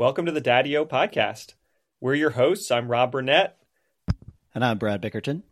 [0.00, 1.52] Welcome to the Dad-EO podcast.
[2.00, 2.70] We're your hosts.
[2.70, 3.58] I'm Rob Burnett.
[4.54, 5.42] And I'm Brad Bickerton.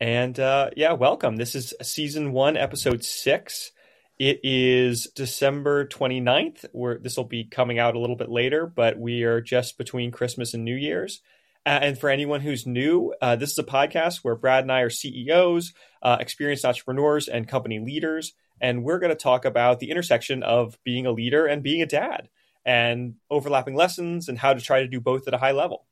[0.00, 1.36] And uh, yeah, welcome.
[1.36, 3.70] This is season one, episode six.
[4.18, 6.64] It is December 29th.
[6.72, 10.10] Where this will be coming out a little bit later, but we are just between
[10.10, 11.20] Christmas and New Year's.
[11.64, 14.80] Uh, and for anyone who's new, uh, this is a podcast where Brad and I
[14.80, 15.72] are CEOs,
[16.02, 18.32] uh, experienced entrepreneurs, and company leaders.
[18.60, 21.86] And we're going to talk about the intersection of being a leader and being a
[21.86, 22.28] dad
[22.64, 25.86] and overlapping lessons and how to try to do both at a high level.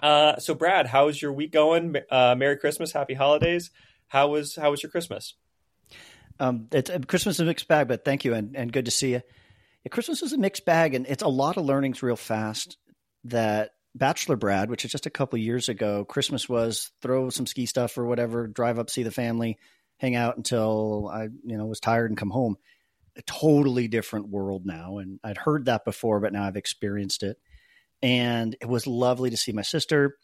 [0.00, 1.96] Uh, so, Brad, how's your week going?
[2.10, 3.70] Uh, Merry Christmas, Happy Holidays.
[4.08, 5.34] How was how was your Christmas?
[6.38, 8.90] Um, it's uh, Christmas is a mixed bag, but thank you and, and good to
[8.90, 9.22] see you.
[9.84, 12.76] Yeah, Christmas is a mixed bag, and it's a lot of learnings real fast.
[13.24, 17.66] That Bachelor Brad, which is just a couple years ago, Christmas was throw some ski
[17.66, 19.58] stuff or whatever, drive up, see the family,
[19.96, 22.56] hang out until I you know was tired and come home
[23.16, 24.98] a totally different world now.
[24.98, 27.38] And I'd heard that before, but now I've experienced it.
[28.02, 30.16] And it was lovely to see my sister,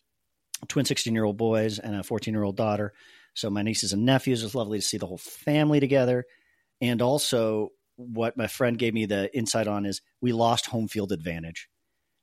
[0.69, 2.93] twin 16 year old boys, and a 14 year old daughter.
[3.35, 6.27] So my nieces and nephews, it was lovely to see the whole family together.
[6.81, 11.13] And also, what my friend gave me the insight on is we lost home field
[11.13, 11.69] advantage.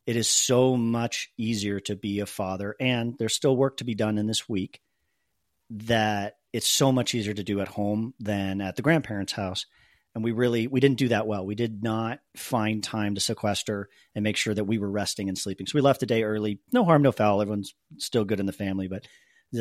[0.05, 3.95] It is so much easier to be a father, and there's still work to be
[3.95, 4.81] done in this week
[5.69, 9.65] that it's so much easier to do at home than at the grandparents' house
[10.15, 11.45] and we really we didn't do that well.
[11.45, 15.38] We did not find time to sequester and make sure that we were resting and
[15.38, 15.67] sleeping.
[15.67, 16.59] So we left a day early.
[16.71, 17.41] No harm, no foul.
[17.41, 19.07] Everyone's still good in the family, but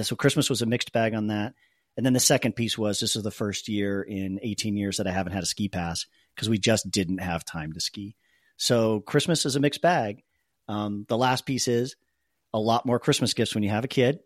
[0.02, 1.54] so Christmas was a mixed bag on that.
[1.96, 5.06] And then the second piece was this is the first year in 18 years that
[5.06, 8.14] I haven't had a ski pass because we just didn't have time to ski.
[8.56, 10.22] So Christmas is a mixed bag.
[10.68, 11.96] Um, the last piece is
[12.52, 14.20] a lot more Christmas gifts when you have a kid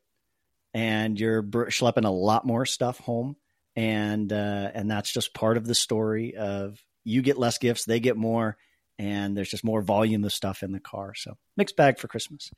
[0.74, 3.36] and you're schlepping a lot more stuff home
[3.76, 8.00] and uh, and that's just part of the story of you get less gifts, they
[8.00, 8.56] get more,
[8.98, 11.14] and there's just more volume of stuff in the car.
[11.14, 12.50] So mixed bag for Christmas.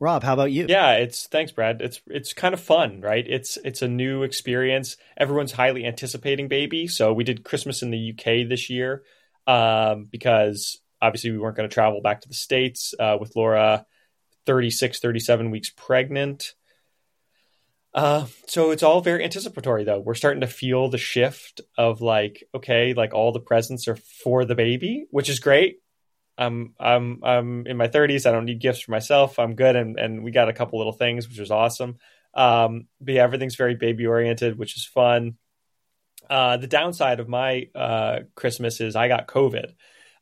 [0.00, 0.66] Rob, how about you?
[0.68, 1.80] Yeah, it's thanks, Brad.
[1.80, 3.24] It's it's kind of fun, right?
[3.26, 4.96] It's it's a new experience.
[5.16, 6.88] Everyone's highly anticipating baby.
[6.88, 9.04] So we did Christmas in the UK this year
[9.46, 13.86] um, because obviously we weren't going to travel back to the states uh, with Laura
[14.46, 16.54] 36, 37 weeks pregnant.
[17.94, 20.00] Uh, so it's all very anticipatory though.
[20.00, 24.44] We're starting to feel the shift of like, okay, like all the presents are for
[24.44, 25.78] the baby, which is great.
[26.36, 28.26] I'm I'm I'm in my 30s.
[28.26, 29.38] I don't need gifts for myself.
[29.38, 31.98] I'm good, and and we got a couple little things, which was awesome.
[32.34, 35.36] Um, but yeah, everything's very baby oriented, which is fun.
[36.28, 39.74] Uh, the downside of my uh, Christmas is I got COVID.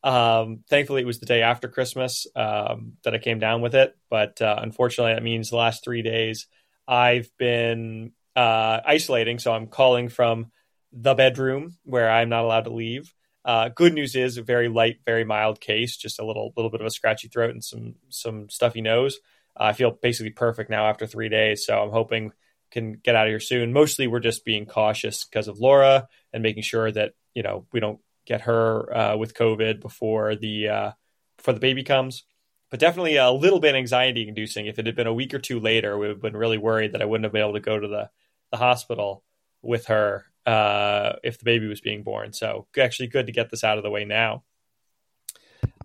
[0.04, 3.97] Um, thankfully, it was the day after Christmas um, that I came down with it,
[4.10, 6.47] but uh, unfortunately, that means the last three days
[6.92, 10.53] I've been uh, isolating, so I'm calling from
[10.92, 13.14] the bedroom where I'm not allowed to leave.
[13.47, 16.82] Uh, good news is a very light, very mild case, just a little little bit
[16.82, 19.20] of a scratchy throat and some some stuffy nose.
[19.58, 22.32] Uh, I feel basically perfect now after three days, so I'm hoping
[22.70, 23.72] can get out of here soon.
[23.72, 27.80] Mostly, we're just being cautious because of Laura and making sure that you know we
[27.80, 30.91] don't get her uh, with COVID before the uh,
[31.38, 32.24] before the baby comes
[32.72, 34.66] but definitely a little bit anxiety inducing.
[34.66, 36.93] If it had been a week or two later, we would have been really worried
[36.93, 38.09] that I wouldn't have been able to go to the,
[38.50, 39.22] the hospital
[39.60, 42.33] with her uh, if the baby was being born.
[42.33, 44.44] So actually good to get this out of the way now.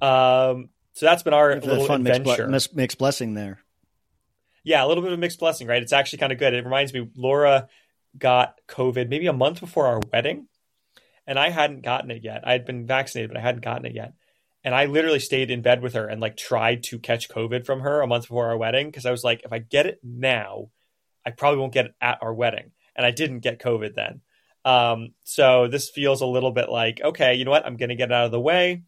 [0.01, 2.47] Um, so that's been our little fun adventure.
[2.47, 3.59] Mixed, mixed blessing there.
[4.63, 5.83] Yeah, a little bit of a mixed blessing, right?
[5.83, 6.53] It's actually kind of good.
[6.53, 7.67] It reminds me, Laura
[8.17, 10.47] got COVID maybe a month before our wedding,
[11.27, 12.47] and I hadn't gotten it yet.
[12.47, 14.13] I had been vaccinated, but I hadn't gotten it yet
[14.67, 17.79] and I literally stayed in bed with her and like tried to catch COVID from
[17.79, 20.71] her a month before our wedding because I was like, if I get it now,
[21.25, 22.71] I probably won't get it at our wedding.
[22.93, 24.19] And I didn't get COVID then.
[24.65, 27.65] Um, so this feels a little bit like, okay, you know what?
[27.65, 28.83] I'm going to get it out of the way.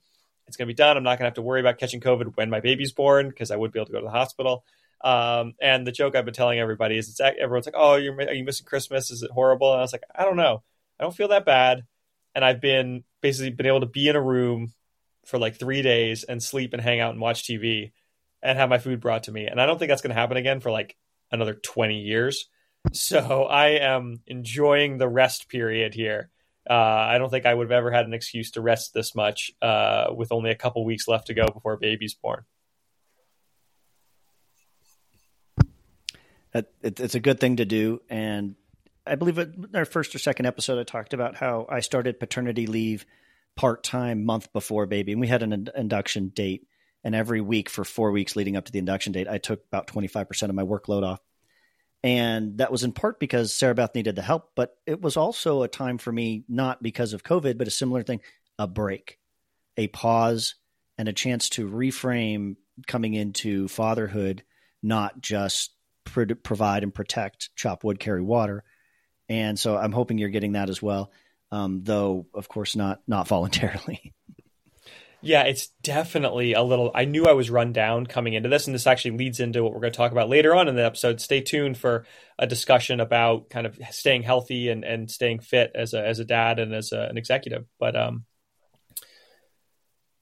[0.49, 0.97] It's going to be done.
[0.97, 3.49] I'm not going to have to worry about catching COVID when my baby's born because
[3.49, 4.65] I would be able to go to the hospital.
[5.01, 8.33] Um, and the joke I've been telling everybody is it's everyone's like, oh, you're, are
[8.33, 9.11] you missing Christmas?
[9.11, 9.71] Is it horrible?
[9.71, 10.61] And I was like, I don't know.
[10.99, 11.85] I don't feel that bad.
[12.35, 14.73] And I've been basically been able to be in a room
[15.29, 17.91] for like three days and sleep and hang out and watch TV
[18.41, 19.45] and have my food brought to me.
[19.45, 20.97] And I don't think that's going to happen again for like
[21.31, 22.47] another 20 years.
[22.93, 26.29] So I am enjoying the rest period here.
[26.67, 29.51] Uh, I don't think I would have ever had an excuse to rest this much
[29.61, 32.43] uh, with only a couple weeks left to go before a baby's born.
[36.81, 38.01] It's a good thing to do.
[38.09, 38.55] And
[39.05, 42.65] I believe in our first or second episode, I talked about how I started paternity
[42.65, 43.05] leave–
[43.55, 46.65] part time month before baby, and we had an induction date.
[47.03, 49.87] And every week for four weeks leading up to the induction date, I took about
[49.87, 51.19] 25% of my workload off.
[52.03, 55.63] And that was in part because Sarah Beth needed the help, but it was also
[55.63, 58.21] a time for me, not because of COVID, but a similar thing,
[58.57, 59.17] a break,
[59.77, 60.55] a pause,
[60.97, 62.55] and a chance to reframe
[62.87, 64.43] coming into fatherhood,
[64.81, 65.71] not just
[66.05, 68.63] pro- provide and protect, chop wood, carry water.
[69.27, 71.11] And so I'm hoping you're getting that as well,
[71.51, 74.13] um, though of course not not voluntarily.
[75.21, 76.91] Yeah, it's definitely a little.
[76.95, 79.73] I knew I was run down coming into this, and this actually leads into what
[79.73, 81.19] we're going to talk about later on in the episode.
[81.19, 82.05] Stay tuned for
[82.37, 86.25] a discussion about kind of staying healthy and, and staying fit as a as a
[86.25, 87.65] dad and as a, an executive.
[87.79, 88.23] But um,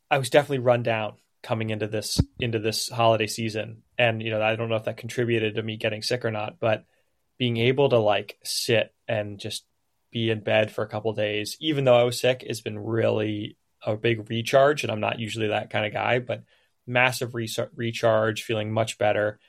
[0.09, 1.13] I was definitely run down
[1.43, 4.97] coming into this into this holiday season, and you know I don't know if that
[4.97, 6.85] contributed to me getting sick or not, but
[7.37, 9.63] being able to like sit and just
[10.11, 13.57] be in bed for a couple days, even though I was sick, it's been really
[13.85, 16.43] a big recharge, and I'm not usually that kind of guy, but
[16.85, 19.39] massive re- recharge, feeling much better.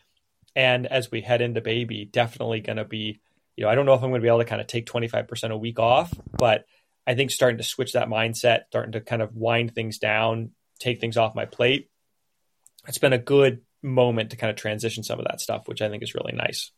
[0.55, 3.21] And as we head into baby, definitely going to be,
[3.57, 4.87] you know, I don't know if I'm going to be able to kind of take
[4.87, 6.65] 25% a week off, but
[7.07, 11.01] I think starting to switch that mindset, starting to kind of wind things down, take
[11.01, 11.91] things off my plate.
[12.87, 15.89] It's been a good moment to kind of transition some of that stuff, which I
[15.89, 16.71] think is really nice.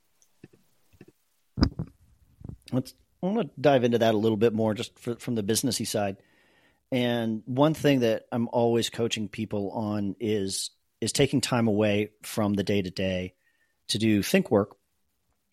[2.72, 5.42] Let's I want to dive into that a little bit more just for, from the
[5.42, 6.16] businessy side.
[6.92, 10.70] And one thing that I'm always coaching people on is
[11.00, 13.34] is taking time away from the day to day
[13.88, 14.76] to do think work.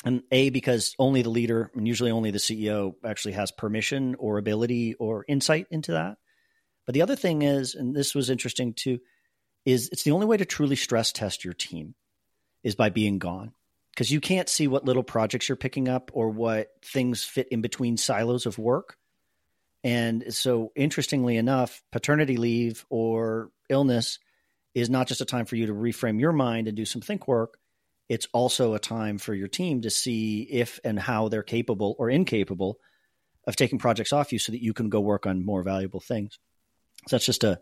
[0.04, 4.38] And A, because only the leader and usually only the CEO actually has permission or
[4.38, 6.18] ability or insight into that.
[6.86, 9.00] But the other thing is, and this was interesting too,
[9.66, 11.96] is it's the only way to truly stress test your team
[12.64, 13.54] is by being gone.
[13.98, 17.62] Because you can't see what little projects you're picking up or what things fit in
[17.62, 18.96] between silos of work
[19.84, 24.20] and so, interestingly enough, paternity leave or illness
[24.74, 27.28] is not just a time for you to reframe your mind and do some think
[27.28, 27.58] work.
[28.10, 32.10] It's also a time for your team to see if and how they're capable or
[32.10, 32.80] incapable
[33.46, 36.38] of taking projects off you so that you can go work on more valuable things.
[37.08, 37.62] So that's just a,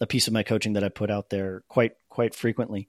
[0.00, 2.88] a piece of my coaching that I put out there quite quite frequently.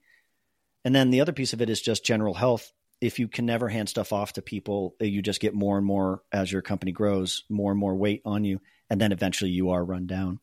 [0.86, 2.72] And then the other piece of it is just general health
[3.04, 5.86] if you can never hand stuff off to people, eh, you just get more and
[5.86, 9.72] more as your company grows, more and more weight on you, and then eventually you
[9.72, 10.40] are run down.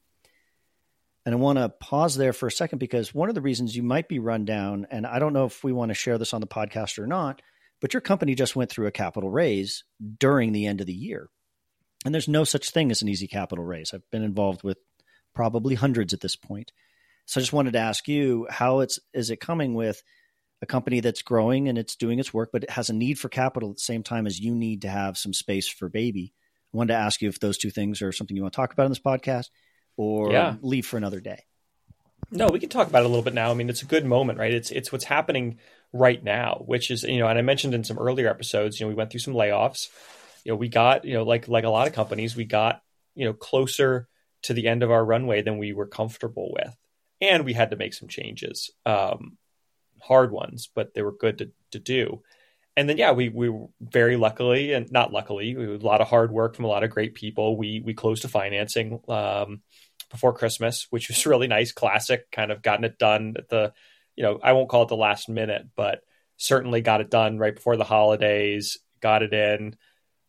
[1.24, 3.82] And I want to pause there for a second because one of the reasons you
[3.82, 6.42] might be run down, and I don't know if we want to share this on
[6.42, 7.40] the podcast or not,
[7.80, 9.84] but your company just went through a capital raise
[10.18, 11.30] during the end of the year.
[12.04, 13.94] And there's no such thing as an easy capital raise.
[13.94, 14.76] I've been involved with
[15.34, 16.72] probably hundreds at this point.
[17.24, 20.02] So I just wanted to ask you how it's is it coming with
[20.62, 23.28] a company that's growing and it's doing its work, but it has a need for
[23.28, 26.34] capital at the same time as you need to have some space for baby.
[26.72, 28.72] I wanted to ask you if those two things are something you want to talk
[28.72, 29.46] about in this podcast
[29.96, 30.56] or yeah.
[30.62, 31.44] leave for another day.
[32.30, 33.50] No, we can talk about it a little bit now.
[33.50, 34.54] I mean, it's a good moment, right?
[34.54, 35.58] It's it's what's happening
[35.92, 38.88] right now, which is you know, and I mentioned in some earlier episodes, you know,
[38.88, 39.88] we went through some layoffs.
[40.44, 42.82] You know, we got you know, like like a lot of companies, we got
[43.16, 44.08] you know closer
[44.42, 46.76] to the end of our runway than we were comfortable with,
[47.20, 48.70] and we had to make some changes.
[48.86, 49.36] Um,
[50.02, 52.22] hard ones, but they were good to, to do.
[52.76, 56.32] And then, yeah, we, we very luckily and not luckily, we, a lot of hard
[56.32, 57.56] work from a lot of great people.
[57.56, 59.62] We, we closed a financing um,
[60.10, 63.72] before Christmas, which was really nice, classic, kind of gotten it done at the,
[64.16, 66.00] you know, I won't call it the last minute, but
[66.36, 69.76] certainly got it done right before the holidays, got it in.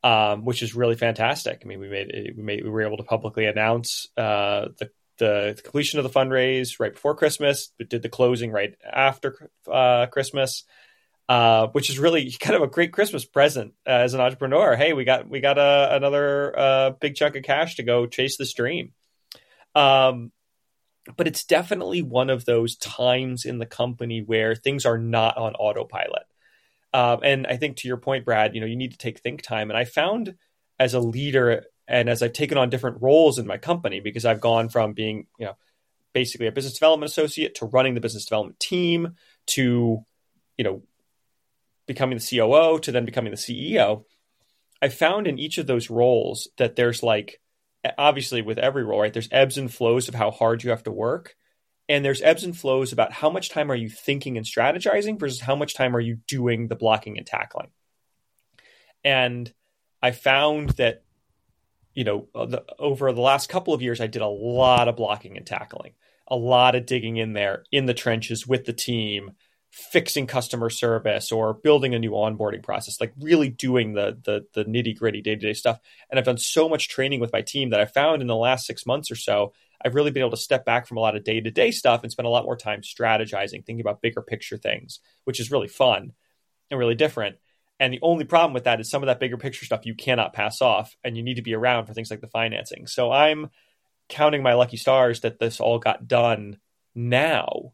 [0.03, 1.61] Um, which is really fantastic.
[1.63, 4.89] I mean, we made we made we were able to publicly announce uh, the
[5.21, 10.07] the completion of the fundraise right before Christmas, but did the closing right after uh,
[10.07, 10.63] Christmas,
[11.29, 14.75] uh, which is really kind of a great Christmas present uh, as an entrepreneur.
[14.75, 18.35] Hey, we got we got a, another uh, big chunk of cash to go chase
[18.37, 18.93] this dream.
[19.75, 20.31] Um,
[21.15, 25.53] but it's definitely one of those times in the company where things are not on
[25.53, 26.25] autopilot.
[26.93, 29.43] Um, and I think to your point, Brad, you know, you need to take think
[29.43, 29.69] time.
[29.69, 30.35] And I found
[30.79, 34.39] as a leader and as I've taken on different roles in my company, because I've
[34.39, 35.57] gone from being, you know,
[36.13, 39.15] basically a business development associate to running the business development team
[39.47, 39.99] to,
[40.57, 40.83] you know,
[41.87, 44.05] becoming the COO to then becoming the CEO,
[44.81, 47.41] I found in each of those roles that there's like,
[47.97, 49.11] obviously with every role, right?
[49.11, 51.35] There's ebbs and flows of how hard you have to work.
[51.89, 55.41] And there's ebbs and flows about how much time are you thinking and strategizing versus
[55.41, 57.71] how much time are you doing the blocking and tackling.
[59.03, 59.51] And
[60.01, 61.03] I found that
[61.93, 64.95] you know, uh, the, over the last couple of years, I did a lot of
[64.95, 65.93] blocking and tackling,
[66.27, 69.31] a lot of digging in there in the trenches with the team,
[69.71, 74.65] fixing customer service or building a new onboarding process, like really doing the the, the
[74.65, 75.79] nitty gritty day to day stuff.
[76.09, 78.65] And I've done so much training with my team that I found in the last
[78.65, 81.23] six months or so, I've really been able to step back from a lot of
[81.23, 84.57] day to day stuff and spend a lot more time strategizing, thinking about bigger picture
[84.57, 86.13] things, which is really fun
[86.69, 87.37] and really different.
[87.81, 90.33] And the only problem with that is some of that bigger picture stuff you cannot
[90.33, 92.85] pass off, and you need to be around for things like the financing.
[92.85, 93.49] So I'm
[94.07, 96.59] counting my lucky stars that this all got done
[96.93, 97.73] now.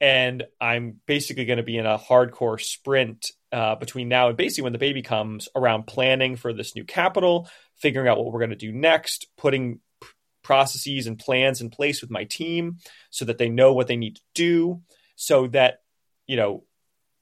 [0.00, 4.64] And I'm basically going to be in a hardcore sprint uh, between now and basically
[4.64, 8.50] when the baby comes around planning for this new capital, figuring out what we're going
[8.50, 10.08] to do next, putting p-
[10.42, 12.78] processes and plans in place with my team
[13.10, 14.80] so that they know what they need to do,
[15.14, 15.80] so that,
[16.26, 16.64] you know,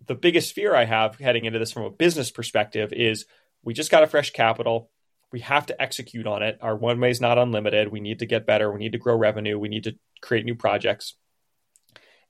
[0.06, 3.26] the biggest fear I have heading into this from a business perspective is
[3.62, 4.90] we just got a fresh capital.
[5.32, 6.58] We have to execute on it.
[6.60, 7.88] Our one way is not unlimited.
[7.88, 8.70] We need to get better.
[8.70, 9.58] We need to grow revenue.
[9.58, 11.14] We need to create new projects.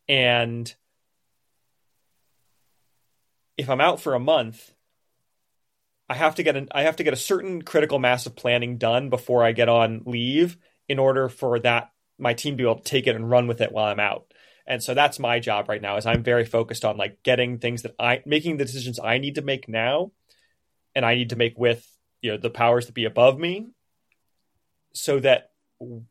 [0.09, 0.73] And
[3.57, 4.73] if I'm out for a month,
[6.09, 8.79] I have to get an I have to get a certain critical mass of planning
[8.79, 10.57] done before I get on leave
[10.89, 13.61] in order for that my team to be able to take it and run with
[13.61, 14.33] it while I'm out.
[14.67, 17.83] And so that's my job right now is I'm very focused on like getting things
[17.83, 20.13] that I making the decisions I need to make now
[20.95, 21.87] and I need to make with
[22.23, 23.69] you know the powers that be above me
[24.95, 25.51] so that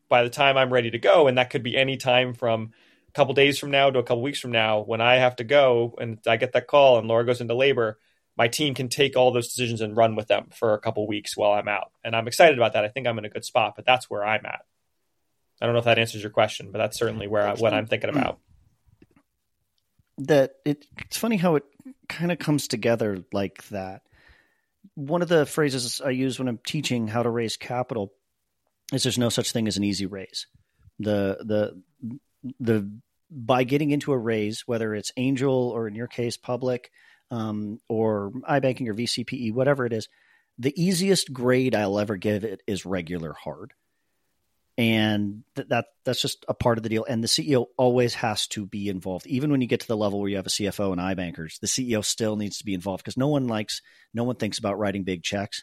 [0.08, 2.72] by the time I'm ready to go and that could be any time from
[3.08, 5.44] a couple days from now to a couple weeks from now when I have to
[5.44, 7.98] go and I get that call and Laura goes into labor
[8.36, 11.36] my team can take all those decisions and run with them for a couple weeks
[11.36, 11.92] while I'm out.
[12.02, 12.84] And I'm excited about that.
[12.84, 14.60] I think I'm in a good spot but that's where I'm at
[15.60, 17.86] I don't know if that answers your question but that's certainly where I, what I'm
[17.86, 18.38] thinking about.
[20.18, 21.64] that it, it's funny how it
[22.08, 24.02] kind of comes together like that.
[24.94, 28.12] One of the phrases I use when I'm teaching how to raise capital
[28.92, 30.46] is there's no such thing as an easy raise.
[31.00, 32.12] The the
[32.60, 32.90] the
[33.30, 36.90] by getting into a raise, whether it's angel or in your case public,
[37.30, 40.08] um, or iBanking or VCPE, whatever it is,
[40.58, 43.72] the easiest grade I'll ever give it is regular hard
[44.76, 47.04] and th- that that's just a part of the deal.
[47.04, 50.20] And the CEO always has to be involved, even when you get to the level
[50.20, 51.60] where you have a CFO and iBankers.
[51.60, 54.78] The CEO still needs to be involved because no one likes, no one thinks about
[54.78, 55.62] writing big checks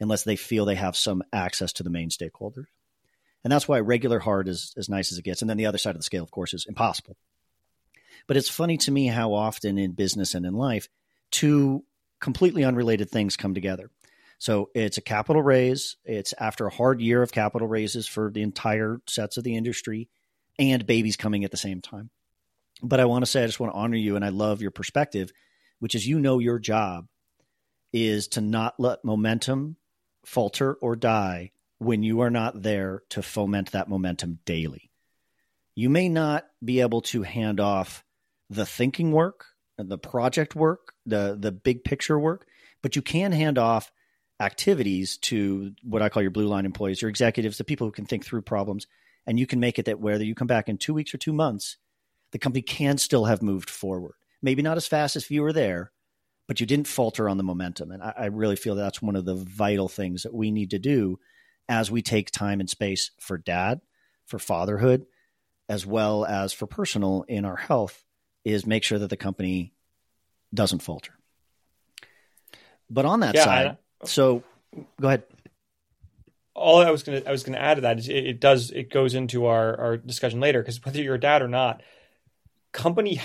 [0.00, 2.66] unless they feel they have some access to the main stakeholders.
[3.44, 5.42] And that's why regular hard is as nice as it gets.
[5.42, 7.16] And then the other side of the scale, of course, is impossible.
[8.28, 10.88] But it's funny to me how often in business and in life,
[11.32, 11.84] two
[12.20, 13.90] completely unrelated things come together.
[14.42, 15.94] So it's a capital raise.
[16.04, 20.08] It's after a hard year of capital raises for the entire sets of the industry
[20.58, 22.10] and babies coming at the same time.
[22.82, 24.72] But I want to say, I just want to honor you and I love your
[24.72, 25.30] perspective,
[25.78, 27.06] which is you know your job
[27.92, 29.76] is to not let momentum
[30.26, 34.90] falter or die when you are not there to foment that momentum daily.
[35.76, 38.02] You may not be able to hand off
[38.50, 39.46] the thinking work,
[39.78, 42.44] the project work, the the big picture work,
[42.82, 43.92] but you can hand off
[44.42, 48.06] activities to what I call your blue line employees, your executives, the people who can
[48.06, 48.86] think through problems,
[49.26, 51.32] and you can make it that whether you come back in two weeks or two
[51.32, 51.76] months,
[52.32, 54.14] the company can still have moved forward.
[54.42, 55.92] Maybe not as fast as if you were there,
[56.48, 57.92] but you didn't falter on the momentum.
[57.92, 60.78] And I, I really feel that's one of the vital things that we need to
[60.78, 61.20] do
[61.68, 63.80] as we take time and space for dad,
[64.26, 65.06] for fatherhood,
[65.68, 68.04] as well as for personal in our health,
[68.44, 69.72] is make sure that the company
[70.52, 71.12] doesn't falter.
[72.90, 74.42] But on that yeah, side, so
[75.00, 75.24] go ahead.
[76.54, 78.90] All I was gonna I was gonna add to that is it, it does it
[78.90, 81.82] goes into our our discussion later because whether you're a dad or not,
[82.72, 83.20] company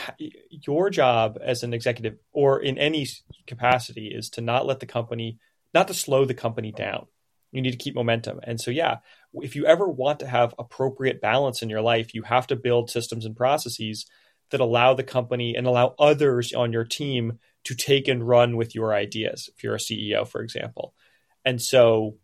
[0.49, 3.07] your job as an executive or in any
[3.47, 5.39] capacity is to not let the company
[5.73, 7.07] not to slow the company down
[7.51, 8.97] you need to keep momentum and so yeah
[9.35, 12.89] if you ever want to have appropriate balance in your life you have to build
[12.89, 14.05] systems and processes
[14.51, 18.75] that allow the company and allow others on your team to take and run with
[18.75, 20.93] your ideas if you're a CEO, for example.
[21.43, 22.15] And so,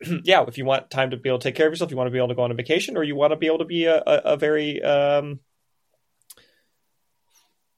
[0.24, 2.08] yeah, if you want time to be able to take care of yourself, you want
[2.08, 3.64] to be able to go on a vacation, or you want to be able to
[3.64, 5.40] be a, a, a very um,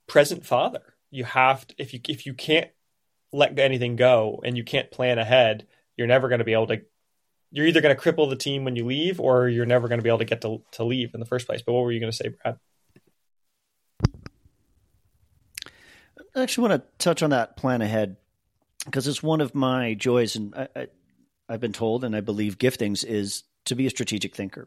[0.07, 0.83] present father.
[1.11, 2.71] You have to, if you if you can't
[3.33, 6.83] let anything go and you can't plan ahead, you're never going to be able to.
[7.51, 10.03] You're either going to cripple the team when you leave, or you're never going to
[10.03, 11.61] be able to get to, to leave in the first place.
[11.61, 12.59] But what were you going to say, Brad?
[16.41, 18.17] Actually want to touch on that plan ahead
[18.85, 20.87] because it's one of my joys, and I, I,
[21.49, 24.67] I've been told, and I believe giftings is to be a strategic thinker.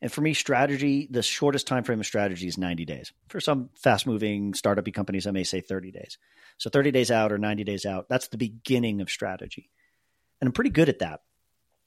[0.00, 3.12] And for me, strategy, the shortest time frame of strategy is 90 days.
[3.28, 6.18] For some fast moving startup companies, I may say 30 days.
[6.58, 9.70] So 30 days out or 90 days out, that's the beginning of strategy.
[10.40, 11.20] And I'm pretty good at that.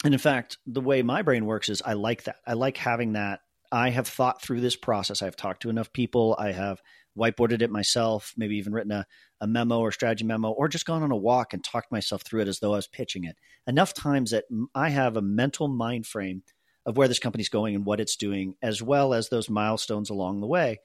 [0.03, 2.37] And in fact, the way my brain works is I like that.
[2.45, 3.41] I like having that.
[3.73, 5.23] I have thought through this process.
[5.23, 6.35] I've talked to enough people.
[6.37, 6.79] I have
[7.17, 9.07] whiteboarded it myself, maybe even written a,
[9.41, 12.41] a memo or strategy memo, or just gone on a walk and talked myself through
[12.41, 13.35] it as though I was pitching it.
[13.65, 16.43] Enough times that I have a mental mind frame
[16.85, 20.39] of where this company's going and what it's doing, as well as those milestones along
[20.39, 20.79] the way.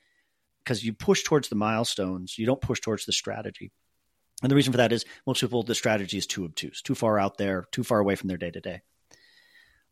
[0.65, 3.71] Because you push towards the milestones, you don't push towards the strategy.
[4.43, 7.19] And the reason for that is most people, the strategy is too obtuse, too far
[7.19, 8.81] out there, too far away from their day to day.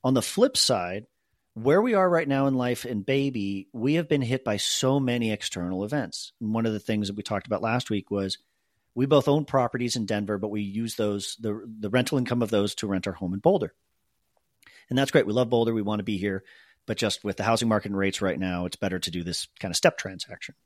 [0.02, 1.04] On the flip side,
[1.56, 5.00] where we are right now in life and baby, we have been hit by so
[5.00, 6.32] many external events.
[6.38, 8.36] And one of the things that we talked about last week was
[8.94, 12.50] we both own properties in Denver, but we use those the the rental income of
[12.50, 13.72] those to rent our home in Boulder.
[14.90, 15.26] And that's great.
[15.26, 15.72] We love Boulder.
[15.72, 16.44] We want to be here,
[16.84, 19.48] but just with the housing market and rates right now, it's better to do this
[19.58, 20.56] kind of step transaction.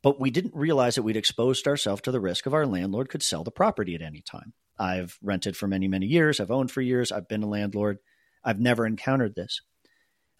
[0.00, 3.22] But we didn't realize that we'd exposed ourselves to the risk of our landlord could
[3.22, 4.54] sell the property at any time.
[4.78, 6.40] I've rented for many, many years.
[6.40, 7.12] I've owned for years.
[7.12, 7.98] I've been a landlord.
[8.42, 9.60] I've never encountered this.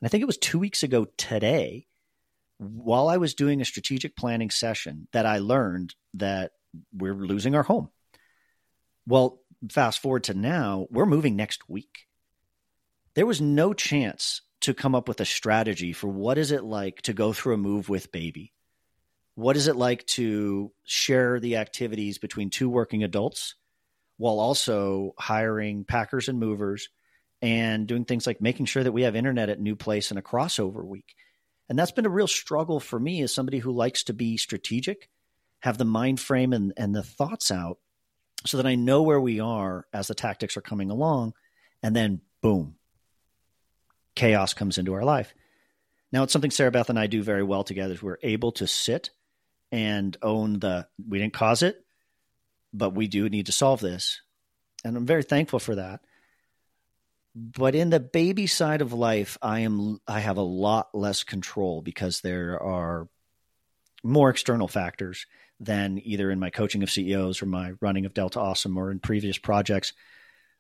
[0.04, 1.86] And I think it was two weeks ago today,
[2.58, 6.52] while I was doing a strategic planning session, that I learned that
[6.92, 7.88] we're losing our home.
[9.06, 12.06] Well, fast forward to now, we're moving next week.
[13.14, 17.00] There was no chance to come up with a strategy for what is it like
[17.04, 18.52] to go through a move with baby?
[19.36, 23.54] What is it like to share the activities between two working adults
[24.18, 26.90] while also hiring packers and movers
[27.44, 30.22] and doing things like making sure that we have internet at new place and a
[30.22, 31.14] crossover week.
[31.68, 35.10] And that's been a real struggle for me as somebody who likes to be strategic,
[35.60, 37.76] have the mind frame and, and the thoughts out
[38.46, 41.34] so that I know where we are as the tactics are coming along.
[41.82, 42.76] And then boom,
[44.14, 45.34] chaos comes into our life.
[46.12, 47.92] Now it's something Sarah Beth and I do very well together.
[47.92, 49.10] is We're able to sit
[49.70, 51.76] and own the we didn't cause it,
[52.72, 54.22] but we do need to solve this.
[54.82, 56.00] And I'm very thankful for that
[57.34, 61.82] but in the baby side of life i am i have a lot less control
[61.82, 63.08] because there are
[64.02, 65.26] more external factors
[65.60, 68.98] than either in my coaching of ceos or my running of delta awesome or in
[68.98, 69.92] previous projects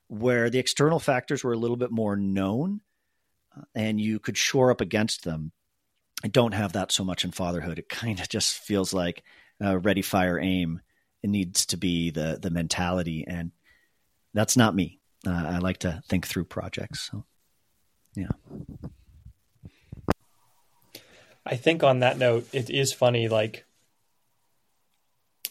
[0.08, 2.80] where the external factors were a little bit more known
[3.56, 5.52] uh, and you could shore up against them.
[6.22, 7.78] I don't have that so much in fatherhood.
[7.78, 9.22] It kind of just feels like
[9.62, 10.80] uh, ready fire aim.
[11.22, 13.50] It needs to be the the mentality and
[14.34, 17.10] that's not me uh, I like to think through projects.
[17.10, 17.24] So,
[18.14, 18.28] yeah.
[21.46, 23.28] I think on that note, it is funny.
[23.28, 23.64] Like,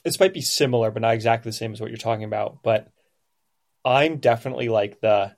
[0.04, 2.64] this might be similar, but not exactly the same as what you're talking about.
[2.64, 2.90] But
[3.86, 5.36] I'm definitely like the.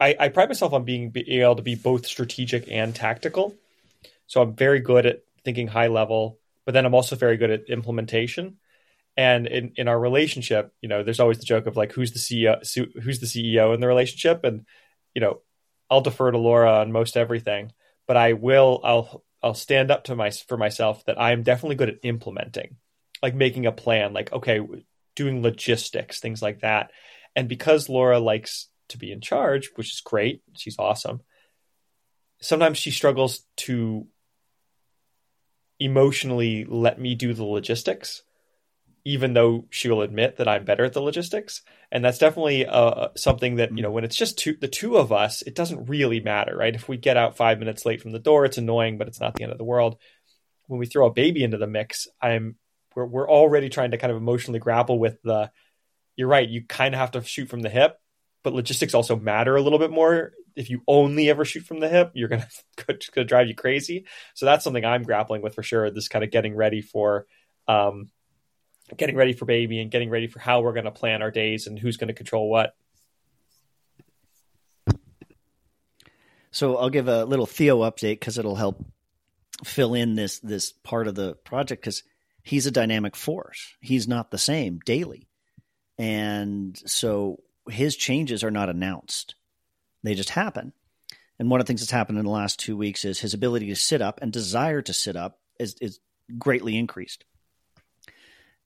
[0.00, 3.54] I, I pride myself on being, being able to be both strategic and tactical.
[4.26, 7.68] So I'm very good at thinking high level, but then I'm also very good at
[7.68, 8.56] implementation.
[9.16, 12.18] And in, in our relationship, you know, there's always the joke of like, who's the
[12.18, 12.58] CEO,
[13.00, 14.42] who's the CEO in the relationship?
[14.44, 14.66] And,
[15.14, 15.40] you know,
[15.88, 17.72] I'll defer to Laura on most everything,
[18.08, 21.90] but I will, I'll, I'll stand up to my, for myself that I'm definitely good
[21.90, 22.76] at implementing,
[23.22, 24.60] like making a plan, like, okay,
[25.14, 26.90] doing logistics, things like that.
[27.36, 31.20] And because Laura likes to be in charge, which is great, she's awesome.
[32.40, 34.08] Sometimes she struggles to
[35.78, 38.22] emotionally let me do the logistics
[39.04, 41.60] even though she'll admit that I'm better at the logistics.
[41.92, 45.12] And that's definitely uh, something that, you know, when it's just two, the two of
[45.12, 46.74] us, it doesn't really matter, right?
[46.74, 49.34] If we get out five minutes late from the door, it's annoying, but it's not
[49.34, 49.98] the end of the world.
[50.66, 52.56] When we throw a baby into the mix, I'm,
[52.96, 55.50] we're, we're already trying to kind of emotionally grapple with the,
[56.16, 57.98] you're right, you kind of have to shoot from the hip,
[58.42, 60.32] but logistics also matter a little bit more.
[60.56, 62.44] If you only ever shoot from the hip, you're going
[63.12, 64.06] to drive you crazy.
[64.32, 65.90] So that's something I'm grappling with for sure.
[65.90, 67.26] This kind of getting ready for,
[67.68, 68.08] um,
[68.96, 71.66] getting ready for baby and getting ready for how we're going to plan our days
[71.66, 72.74] and who's going to control what.
[76.50, 78.84] So I'll give a little Theo update because it'll help
[79.64, 82.04] fill in this this part of the project because
[82.42, 83.74] he's a dynamic force.
[83.80, 85.26] He's not the same daily,
[85.98, 89.34] and so his changes are not announced;
[90.04, 90.72] they just happen.
[91.38, 93.66] And one of the things that's happened in the last two weeks is his ability
[93.66, 95.98] to sit up and desire to sit up is, is
[96.38, 97.24] greatly increased.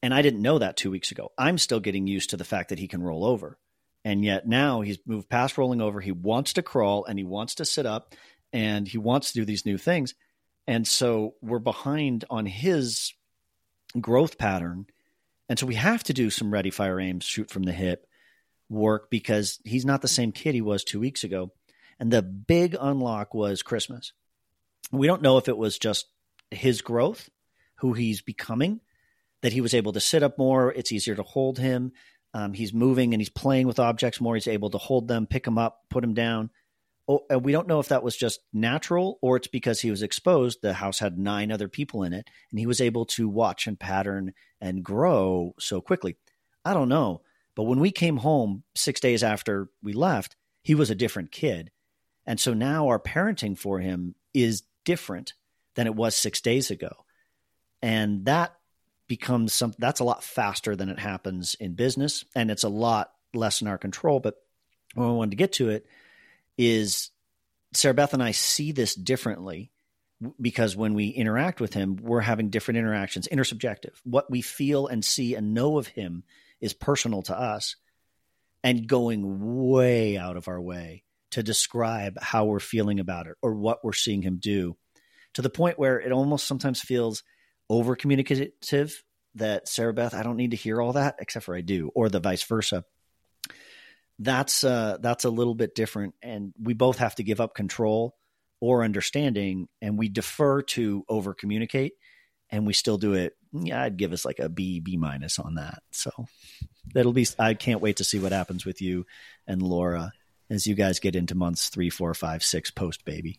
[0.02, 1.32] And I didn't know that two weeks ago.
[1.36, 3.58] I'm still getting used to the fact that he can roll over.
[4.04, 6.00] And yet now he's moved past rolling over.
[6.00, 8.14] He wants to crawl and he wants to sit up
[8.52, 10.14] and he wants to do these new things.
[10.66, 13.12] And so we're behind on his
[14.00, 14.86] growth pattern.
[15.48, 18.06] And so we have to do some ready, fire, aim, shoot from the hip
[18.68, 21.52] work because he's not the same kid he was two weeks ago.
[21.98, 24.12] And the big unlock was Christmas.
[24.92, 26.06] We don't know if it was just
[26.50, 27.28] his growth,
[27.78, 28.80] who he's becoming,
[29.42, 30.72] that he was able to sit up more.
[30.72, 31.92] It's easier to hold him.
[32.34, 34.34] Um, he's moving and he's playing with objects more.
[34.34, 36.50] He's able to hold them, pick them up, put them down.
[37.08, 40.02] Oh, and we don't know if that was just natural or it's because he was
[40.02, 40.60] exposed.
[40.60, 43.80] The house had nine other people in it, and he was able to watch and
[43.80, 46.16] pattern and grow so quickly.
[46.66, 47.22] I don't know.
[47.54, 51.70] But when we came home six days after we left, he was a different kid.
[52.26, 55.32] And so now our parenting for him is different
[55.74, 57.06] than it was six days ago.
[57.80, 58.54] And that
[59.08, 63.12] becomes some that's a lot faster than it happens in business and it's a lot
[63.34, 64.36] less in our control but
[64.94, 65.86] what i wanted to get to it
[66.58, 67.10] is
[67.72, 69.70] Sarah Beth and I see this differently
[70.40, 73.92] because when we interact with him, we're having different interactions, intersubjective.
[74.04, 76.24] What we feel and see and know of him
[76.60, 77.76] is personal to us
[78.64, 83.54] and going way out of our way to describe how we're feeling about it or
[83.54, 84.76] what we're seeing him do
[85.34, 87.22] to the point where it almost sometimes feels
[87.68, 89.02] over communicative
[89.34, 92.08] that Sarah Beth, I don't need to hear all that, except for I do, or
[92.08, 92.84] the vice versa.
[94.18, 98.16] That's uh, that's a little bit different, and we both have to give up control
[98.60, 101.92] or understanding, and we defer to over communicate,
[102.50, 103.34] and we still do it.
[103.52, 105.82] Yeah, I'd give us like a B B minus on that.
[105.92, 106.10] So
[106.92, 107.28] that'll be.
[107.38, 109.06] I can't wait to see what happens with you
[109.46, 110.12] and Laura
[110.50, 113.38] as you guys get into months three, four, five, six post baby.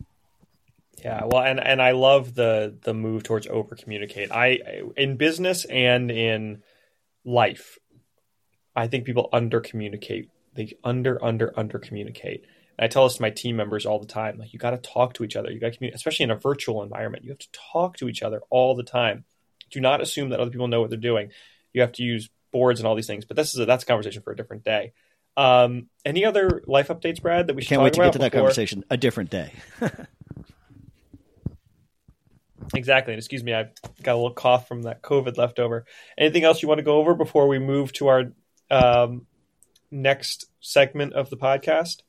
[1.04, 4.32] Yeah, well, and and I love the the move towards over communicate.
[4.32, 4.60] I
[4.98, 6.64] in business and in
[7.24, 7.78] life,
[8.76, 10.30] I think people under communicate.
[10.54, 12.44] They under under under communicate.
[12.78, 14.38] And I tell this to my team members all the time.
[14.38, 15.52] Like you got to talk to each other.
[15.52, 17.24] You got to communicate, especially in a virtual environment.
[17.24, 19.26] You have to talk to each other all the time.
[19.70, 21.30] Do not assume that other people know what they're doing.
[21.74, 23.26] You have to use boards and all these things.
[23.26, 24.94] But this is a, that's a conversation for a different day.
[25.38, 27.48] Um, any other life updates, Brad?
[27.48, 29.54] That we can't wait to get to that conversation a different day.
[32.76, 33.14] Exactly.
[33.14, 33.70] And excuse me, I
[34.04, 35.86] got a little cough from that COVID leftover.
[36.18, 38.24] Anything else you want to go over before we move to our
[38.70, 39.26] um,
[39.92, 42.02] next segment of the podcast?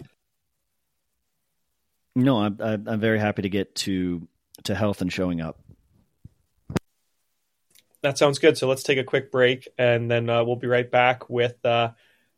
[2.14, 4.26] No, I'm, I'm very happy to get to
[4.64, 5.58] to health and showing up.
[8.02, 8.58] That sounds good.
[8.58, 11.90] So let's take a quick break, and then uh, we'll be right back with uh,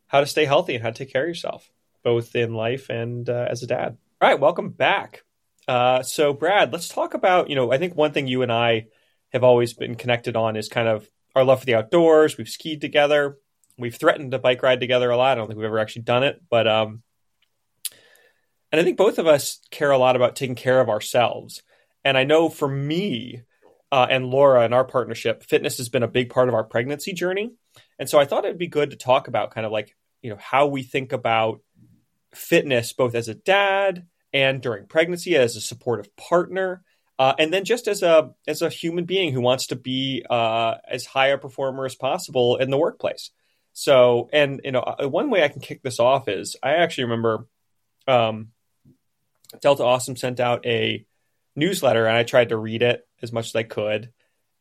[0.07, 1.69] how to stay healthy and how to take care of yourself,
[2.03, 3.97] both in life and uh, as a dad.
[4.21, 5.23] All right, welcome back.
[5.67, 8.87] Uh, so, Brad, let's talk about, you know, I think one thing you and I
[9.31, 12.37] have always been connected on is kind of our love for the outdoors.
[12.37, 13.37] We've skied together.
[13.77, 15.31] We've threatened to bike ride together a lot.
[15.31, 17.01] I don't think we've ever actually done it, but, um,
[18.71, 21.61] and I think both of us care a lot about taking care of ourselves.
[22.03, 23.43] And I know for me
[23.91, 27.13] uh, and Laura and our partnership, fitness has been a big part of our pregnancy
[27.13, 27.51] journey.
[27.99, 30.39] And so I thought it'd be good to talk about kind of like, you know,
[30.39, 31.61] how we think about
[32.33, 36.83] fitness both as a dad and during pregnancy as a supportive partner.
[37.19, 40.75] Uh, and then just as a as a human being who wants to be uh,
[40.87, 43.29] as high a performer as possible in the workplace.
[43.73, 47.05] So, and you know, uh, one way I can kick this off is I actually
[47.05, 47.47] remember
[48.07, 48.49] um,
[49.61, 51.05] Delta Awesome sent out a
[51.55, 54.11] newsletter, and I tried to read it as much as I could.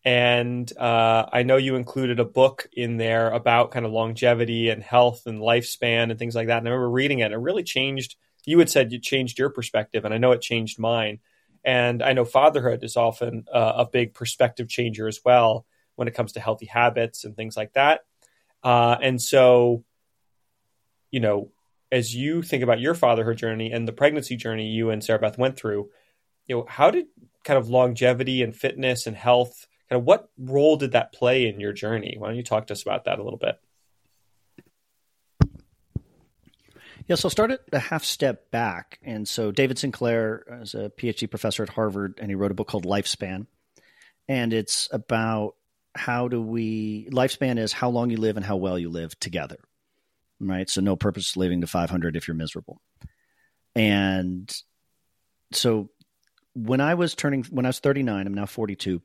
[0.04, 4.82] And uh, I know you included a book in there about kind of longevity and
[4.82, 6.58] health and lifespan and things like that.
[6.58, 9.50] And I remember reading it, and it really changed you had said you changed your
[9.50, 11.20] perspective, and I know it changed mine.
[11.64, 16.14] And I know fatherhood is often uh, a big perspective changer as well when it
[16.14, 18.00] comes to healthy habits and things like that.
[18.64, 19.84] Uh, and so,
[21.10, 21.50] you know,
[21.92, 25.38] as you think about your fatherhood journey and the pregnancy journey you and Sarah Beth
[25.38, 25.90] went through,
[26.46, 27.06] you know, how did
[27.44, 31.60] kind of longevity and fitness and health, kind of what role did that play in
[31.60, 32.16] your journey?
[32.18, 33.60] Why don't you talk to us about that a little bit?
[37.12, 38.98] Yeah, so I'll start it a half step back.
[39.02, 42.68] And so David Sinclair is a PhD professor at Harvard, and he wrote a book
[42.68, 43.48] called Lifespan.
[44.28, 45.56] And it's about
[45.94, 49.58] how do we, lifespan is how long you live and how well you live together,
[50.40, 50.70] right?
[50.70, 52.80] So no purpose living to 500 if you're miserable.
[53.74, 54.50] And
[55.52, 55.90] so
[56.54, 59.02] when I was turning, when I was 39, I'm now 42,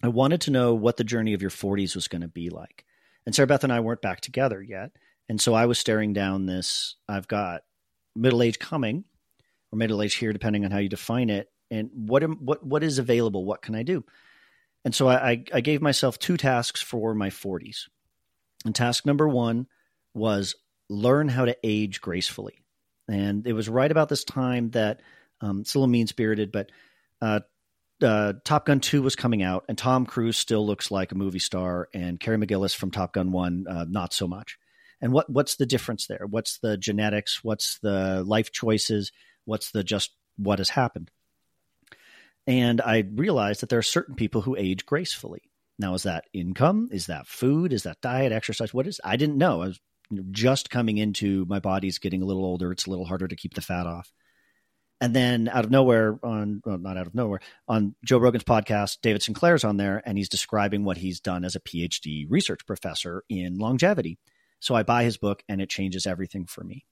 [0.00, 2.84] I wanted to know what the journey of your 40s was going to be like.
[3.26, 4.92] And Sarah Beth and I weren't back together yet.
[5.32, 6.96] And so I was staring down this.
[7.08, 7.62] I've got
[8.14, 9.04] middle age coming,
[9.72, 11.50] or middle age here, depending on how you define it.
[11.70, 13.46] And what am, what what is available?
[13.46, 14.04] What can I do?
[14.84, 17.88] And so I, I gave myself two tasks for my 40s.
[18.66, 19.68] And task number one
[20.12, 20.54] was
[20.90, 22.62] learn how to age gracefully.
[23.08, 25.00] And it was right about this time that
[25.40, 26.70] um, it's a little mean spirited, but
[27.22, 27.40] uh,
[28.02, 31.38] uh, Top Gun 2 was coming out, and Tom Cruise still looks like a movie
[31.38, 34.58] star, and Kelly McGillis from Top Gun 1, uh, not so much
[35.02, 36.26] and what what's the difference there?
[36.30, 37.42] What's the genetics?
[37.42, 39.10] What's the life choices?
[39.44, 41.10] What's the just what has happened?
[42.46, 45.42] And i realized that there are certain people who age gracefully.
[45.78, 46.88] Now is that income?
[46.92, 47.72] Is that food?
[47.72, 48.72] Is that diet exercise?
[48.72, 49.62] What is i didn't know.
[49.62, 49.80] I was
[50.30, 52.70] just coming into my body's getting a little older.
[52.70, 54.12] It's a little harder to keep the fat off.
[55.00, 58.98] And then out of nowhere on well, not out of nowhere on joe rogan's podcast
[59.02, 63.24] david sinclair's on there and he's describing what he's done as a phd research professor
[63.28, 64.20] in longevity
[64.62, 66.86] so I buy his book and it changes everything for me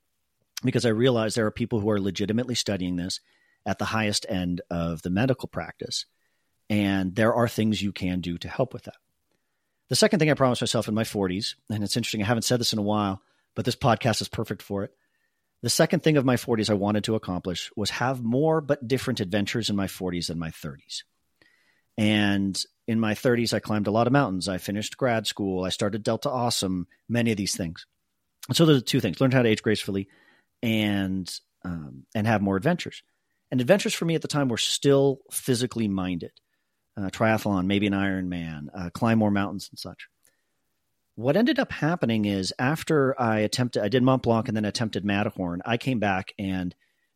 [0.64, 3.20] because I realize there are people who are legitimately studying this
[3.64, 6.04] at the highest end of the medical practice.
[6.68, 8.96] And there are things you can do to help with that.
[9.88, 12.58] The second thing I promised myself in my 40s, and it's interesting, I haven't said
[12.58, 13.22] this in a while,
[13.54, 14.90] but this podcast is perfect for it.
[15.62, 19.20] The second thing of my 40s I wanted to accomplish was have more but different
[19.20, 21.04] adventures in my 40s than my 30s.
[21.96, 24.48] And in my 30s, I climbed a lot of mountains.
[24.48, 25.62] I finished grad school.
[25.62, 27.86] I started Delta Awesome, many of these things.
[28.52, 30.08] So those are two things learn how to age gracefully
[30.60, 31.32] and,
[31.64, 33.04] um, and have more adventures.
[33.52, 36.32] And adventures for me at the time were still physically minded
[36.96, 40.08] uh, triathlon, maybe an Ironman, uh, climb more mountains and such.
[41.14, 45.04] What ended up happening is after I attempted, I did Mont Blanc and then attempted
[45.04, 46.74] Matterhorn, I came back and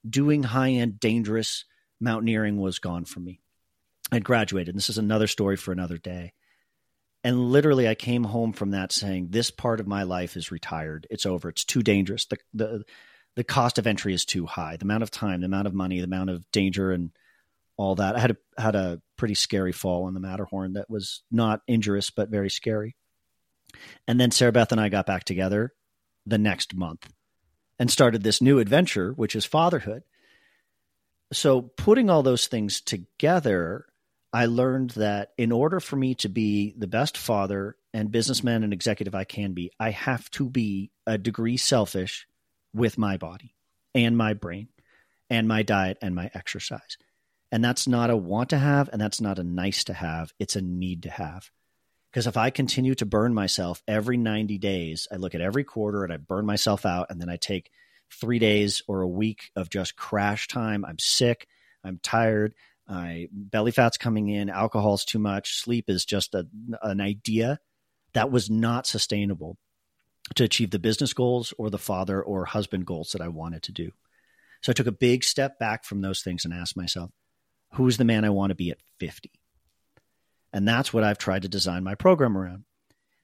[0.09, 1.65] doing high end, dangerous
[2.01, 3.41] mountaineering was gone from me.
[4.15, 4.69] I'd graduated.
[4.69, 6.33] And this is another story for another day.
[7.23, 11.07] And literally, I came home from that saying, "This part of my life is retired.
[11.11, 11.49] It's over.
[11.49, 12.27] It's too dangerous.
[12.27, 12.85] The the
[13.35, 14.77] the cost of entry is too high.
[14.77, 17.11] The amount of time, the amount of money, the amount of danger, and
[17.77, 18.15] all that.
[18.15, 22.11] I had a had a pretty scary fall on the Matterhorn that was not injurious
[22.11, 22.95] but very scary.
[24.07, 25.73] And then Sarah Beth and I got back together
[26.27, 27.13] the next month
[27.79, 30.03] and started this new adventure, which is fatherhood.
[31.33, 33.87] So putting all those things together,
[34.35, 38.73] I learned that in order for me to be the best father and businessman and
[38.73, 42.27] executive I can be, I have to be a degree selfish
[42.75, 43.55] with my body
[43.95, 44.71] and my brain
[45.31, 46.99] and my diet and my exercise.
[47.53, 50.33] And that's not a want to have and that's not a nice to have.
[50.41, 51.49] It's a need to have.
[52.11, 56.03] Because if I continue to burn myself every 90 days, I look at every quarter
[56.03, 57.71] and I burn myself out and then I take
[58.11, 60.85] three days or a week of just crash time.
[60.85, 61.47] I'm sick.
[61.85, 62.55] I'm tired.
[62.89, 64.51] My belly fat's coming in.
[64.51, 65.61] Alcohol's too much.
[65.63, 66.47] Sleep is just a,
[66.83, 67.59] an idea
[68.13, 69.57] that was not sustainable
[70.35, 73.73] to achieve the business goals or the father or husband goals that I wanted to
[73.73, 73.91] do.
[74.63, 77.11] So I took a big step back from those things and asked myself,
[77.75, 79.31] who's the man I want to be at 50?
[80.53, 82.65] And that's what I've tried to design my program around.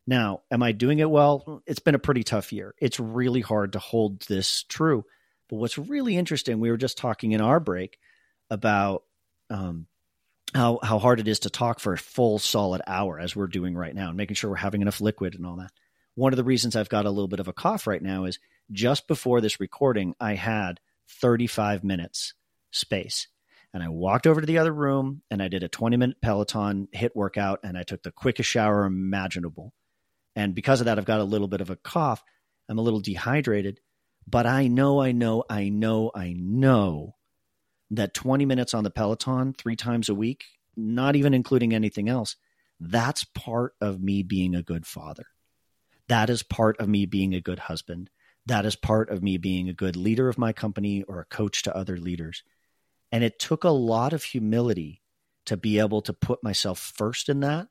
[0.07, 1.63] Now, am I doing it well?
[1.67, 2.75] It's been a pretty tough year.
[2.79, 5.05] It's really hard to hold this true.
[5.49, 7.99] But what's really interesting, we were just talking in our break
[8.51, 9.05] about
[9.51, 9.87] um,
[10.55, 13.75] how how hard it is to talk for a full solid hour as we're doing
[13.75, 15.73] right now, and making sure we're having enough liquid and all that.
[16.15, 18.39] One of the reasons I've got a little bit of a cough right now is
[18.73, 20.81] just before this recording, I had
[21.21, 22.35] 35 minutes
[22.71, 23.29] space
[23.73, 26.89] and I walked over to the other room and I did a 20 minute Peloton
[26.95, 29.73] HIIT workout and I took the quickest shower imaginable.
[30.37, 32.23] And because of that, I've got a little bit of a cough.
[32.69, 33.81] I'm a little dehydrated,
[34.27, 37.17] but I know, I know, I know, I know
[37.91, 40.45] that 20 minutes on the Peloton three times a week,
[40.77, 42.37] not even including anything else,
[42.79, 45.27] that's part of me being a good father.
[46.09, 48.11] That is part of me being a good husband.
[48.47, 51.63] That is part of me being a good leader of my company or a coach
[51.65, 52.43] to other leaders.
[53.13, 55.03] And it took a lot of humility
[55.47, 57.69] to be able to put myself first in that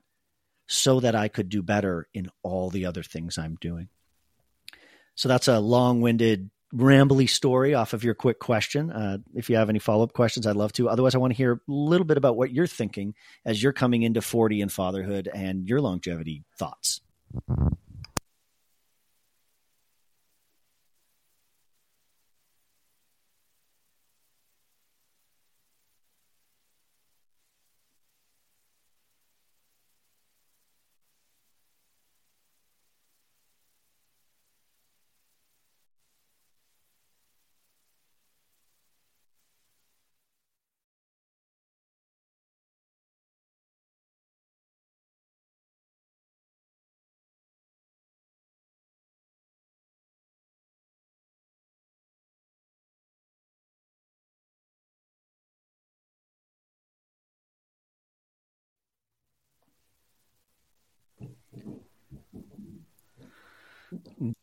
[0.68, 3.88] so that I could do better in all the other things I'm doing.
[5.14, 8.90] So that's a long winded, rambly story off of your quick question.
[8.90, 10.88] Uh, if you have any follow up questions, I'd love to.
[10.88, 14.02] Otherwise, I want to hear a little bit about what you're thinking as you're coming
[14.02, 17.00] into 40 and fatherhood and your longevity thoughts.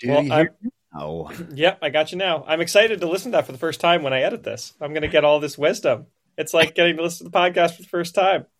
[0.07, 0.47] Well,
[0.93, 1.31] Oh.
[1.53, 2.43] Yep, I got you now.
[2.47, 4.73] I'm excited to listen to that for the first time when I edit this.
[4.81, 6.07] I'm going to get all this wisdom.
[6.37, 8.45] It's like getting to listen to the podcast for the first time.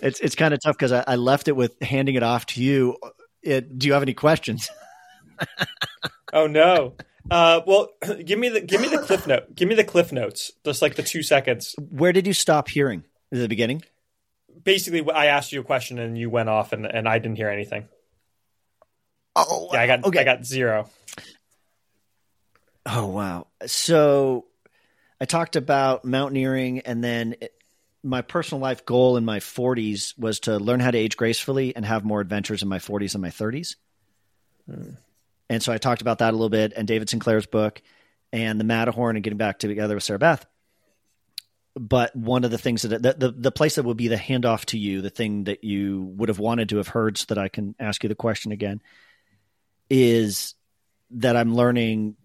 [0.00, 2.60] It's it's kind of tough because I, I, left it with handing it off to
[2.60, 2.96] you.
[3.40, 4.68] It, do you have any questions?
[6.32, 6.94] oh no.
[7.30, 7.90] Uh, well,
[8.24, 9.54] give me the give me the cliff note.
[9.54, 10.50] Give me the cliff notes.
[10.64, 11.76] Just like the two seconds.
[11.78, 13.04] Where did you stop hearing?
[13.30, 13.84] Is it the beginning?
[14.64, 17.48] basically I asked you a question and you went off and, and I didn't hear
[17.48, 17.88] anything.
[19.34, 20.20] Oh, yeah, I got okay.
[20.20, 20.88] I got zero.
[22.84, 23.46] Oh wow!
[23.66, 24.46] So
[25.20, 27.54] I talked about mountaineering, and then it,
[28.02, 31.84] my personal life goal in my 40s was to learn how to age gracefully and
[31.84, 33.76] have more adventures in my 40s and my 30s.
[34.68, 34.94] Hmm.
[35.48, 37.80] And so I talked about that a little bit, and David Sinclair's book,
[38.32, 40.46] and the Matterhorn, and getting back together with Sarah Beth
[41.74, 44.66] but one of the things that the, the, the place that would be the handoff
[44.66, 47.48] to you, the thing that you would have wanted to have heard, so that I
[47.48, 48.82] can ask you the question again,
[49.92, 50.54] is
[51.10, 52.16] that I'm learning.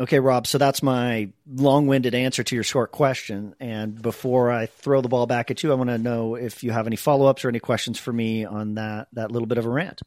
[0.00, 0.48] Okay, Rob.
[0.48, 3.54] So that's my long-winded answer to your short question.
[3.60, 6.72] And before I throw the ball back at you, I want to know if you
[6.72, 9.70] have any follow-ups or any questions for me on that that little bit of a
[9.70, 10.02] rant.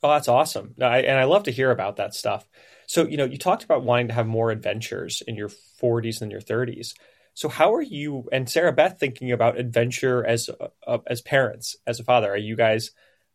[0.00, 0.76] Oh, that's awesome.
[0.80, 2.48] I, and I love to hear about that stuff.
[2.86, 5.50] So, you know, you talked about wanting to have more adventures in your
[5.82, 6.94] 40s than your 30s.
[7.34, 10.48] So, how are you and Sarah Beth thinking about adventure as
[10.86, 12.30] uh, as parents, as a father?
[12.30, 12.92] Are you guys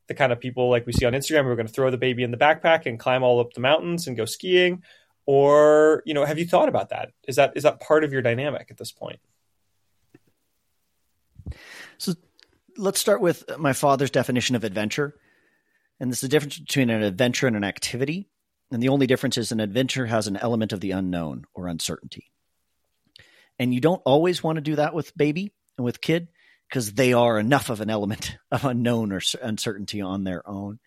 [0.08, 1.46] the kind of people like we see on Instagram?
[1.46, 4.08] We're going to throw the baby in the backpack and climb all up the mountains
[4.08, 4.84] and go skiing,
[5.26, 7.12] or you know, have you thought about that?
[7.28, 9.20] Is that is that part of your dynamic at this point?
[11.98, 12.14] So,
[12.78, 15.16] let's start with my father's definition of adventure.
[16.00, 18.28] And this is the difference between an adventure and an activity.
[18.72, 22.32] And the only difference is an adventure has an element of the unknown or uncertainty.
[23.60, 26.28] And you don't always want to do that with baby and with kid
[26.74, 30.80] because they are enough of an element of unknown or uncertainty on their own.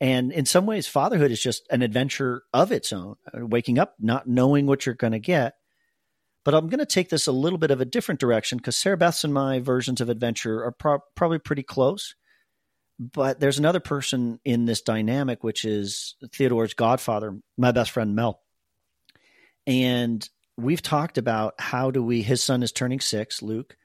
[0.00, 3.94] And in some ways, fatherhood is just an adventure of its own, uh, waking up,
[4.00, 5.52] not knowing what you're going to get.
[6.46, 8.96] But I'm going to take this a little bit of a different direction because Sarah
[8.96, 12.14] Beth's and my versions of adventure are pro- probably pretty close.
[12.98, 18.40] But there's another person in this dynamic, which is Theodore's godfather, my best friend Mel.
[19.66, 23.76] And we've talked about how do we, his son is turning six, Luke.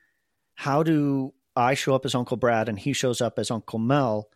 [0.58, 4.28] How do I show up as Uncle Brad and he shows up as Uncle Mel?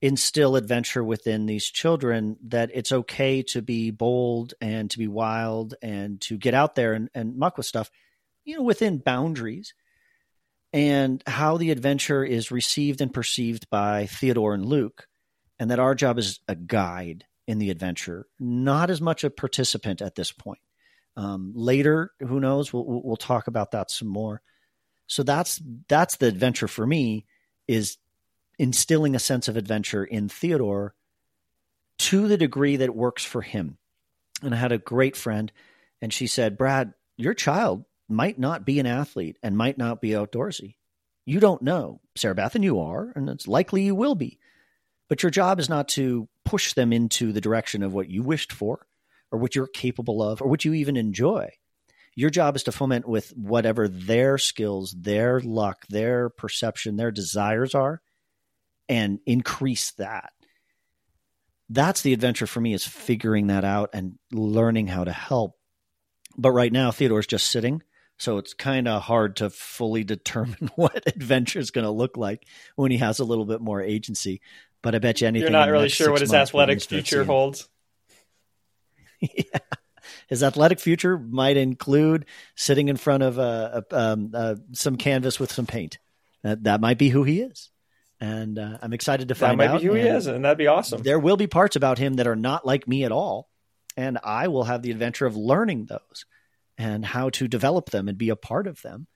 [0.00, 5.74] Instill adventure within these children that it's okay to be bold and to be wild
[5.82, 7.90] and to get out there and, and muck with stuff,
[8.42, 9.74] you know, within boundaries
[10.72, 15.06] and how the adventure is received and perceived by Theodore and Luke,
[15.58, 20.00] and that our job is a guide in the adventure, not as much a participant
[20.00, 20.60] at this point.
[21.18, 22.72] Um, later, who knows?
[22.72, 24.40] We'll, we'll talk about that some more.
[25.10, 27.26] So that's that's the adventure for me
[27.66, 27.96] is
[28.60, 30.94] instilling a sense of adventure in Theodore
[31.98, 33.76] to the degree that works for him.
[34.40, 35.50] And I had a great friend,
[36.00, 40.10] and she said, "Brad, your child might not be an athlete and might not be
[40.10, 40.76] outdoorsy.
[41.26, 42.00] You don't know.
[42.16, 44.38] Sarah Beth and you are, and it's likely you will be.
[45.08, 48.52] But your job is not to push them into the direction of what you wished
[48.52, 48.86] for
[49.32, 51.50] or what you're capable of or what you even enjoy.
[52.14, 57.74] Your job is to foment with whatever their skills, their luck, their perception, their desires
[57.74, 58.02] are
[58.88, 60.32] and increase that.
[61.68, 65.56] That's the adventure for me is figuring that out and learning how to help.
[66.36, 67.82] But right now, Theodore's just sitting
[68.20, 72.46] so it's kind of hard to fully determine what adventure is going to look like
[72.76, 74.42] when he has a little bit more agency.
[74.82, 75.44] But I bet you anything.
[75.44, 77.68] You're not really sure what his athletic future holds.
[79.20, 79.58] yeah.
[80.30, 85.40] His athletic future might include sitting in front of a, a, um, uh, some canvas
[85.40, 85.98] with some paint.
[86.44, 87.68] That, that might be who he is.
[88.20, 89.64] And uh, I'm excited to find out.
[89.64, 91.02] That might be who he is, and that'd be awesome.
[91.02, 93.48] There will be parts about him that are not like me at all.
[93.96, 96.24] And I will have the adventure of learning those
[96.78, 99.08] and how to develop them and be a part of them.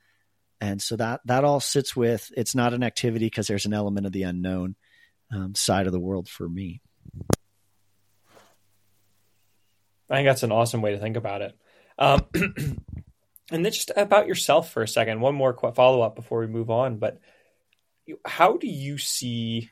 [0.60, 4.06] And so that that all sits with it's not an activity because there's an element
[4.06, 4.74] of the unknown
[5.30, 6.80] um, side of the world for me.
[10.10, 11.56] I think that's an awesome way to think about it.
[11.98, 15.20] Um, and then just about yourself for a second.
[15.20, 16.98] One more follow up before we move on.
[16.98, 17.20] But
[18.24, 19.70] how do you see?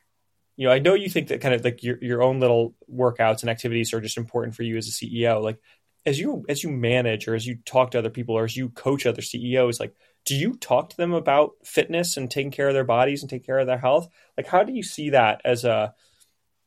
[0.57, 3.43] You know, I know you think that kind of like your your own little workouts
[3.43, 5.43] and activities are just important for you as a CEO.
[5.43, 5.59] Like,
[6.05, 8.69] as you as you manage or as you talk to other people or as you
[8.71, 12.75] coach other CEOs, like do you talk to them about fitness and taking care of
[12.75, 14.09] their bodies and take care of their health?
[14.37, 15.95] Like how do you see that as a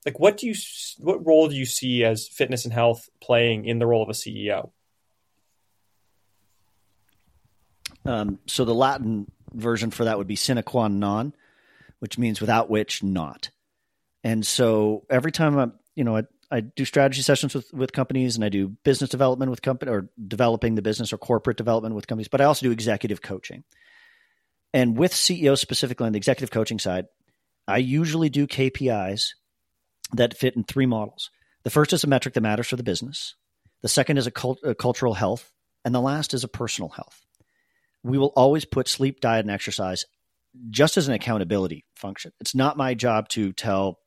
[0.05, 0.55] like what do you
[0.99, 4.13] what role do you see as fitness and health playing in the role of a
[4.13, 4.71] CEO?
[8.05, 11.33] Um, so the Latin version for that would be sine qua non,
[11.99, 13.49] which means without which not.
[14.23, 18.35] And so every time I'm, you know, I, I do strategy sessions with, with companies
[18.35, 22.07] and I do business development with company or developing the business or corporate development with
[22.07, 23.63] companies, but I also do executive coaching.
[24.73, 27.05] And with CEOs specifically on the executive coaching side,
[27.67, 29.33] I usually do KPIs
[30.15, 31.29] that fit in three models.
[31.63, 33.35] The first is a metric that matters for the business.
[33.81, 35.51] The second is a, cult, a cultural health.
[35.83, 37.21] And the last is a personal health.
[38.03, 40.05] We will always put sleep, diet, and exercise
[40.69, 42.31] just as an accountability function.
[42.39, 43.99] It's not my job to tell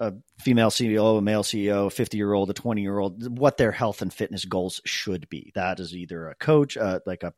[0.00, 3.56] a female CEO, a male CEO, a 50 year old, a 20 year old, what
[3.56, 5.52] their health and fitness goals should be.
[5.54, 7.32] That is either a coach, uh, like a,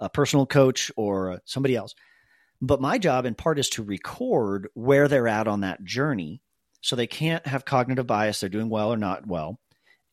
[0.00, 1.94] a personal coach, or somebody else.
[2.62, 6.42] But my job in part is to record where they're at on that journey
[6.82, 9.58] so they can't have cognitive bias, they're doing well or not well.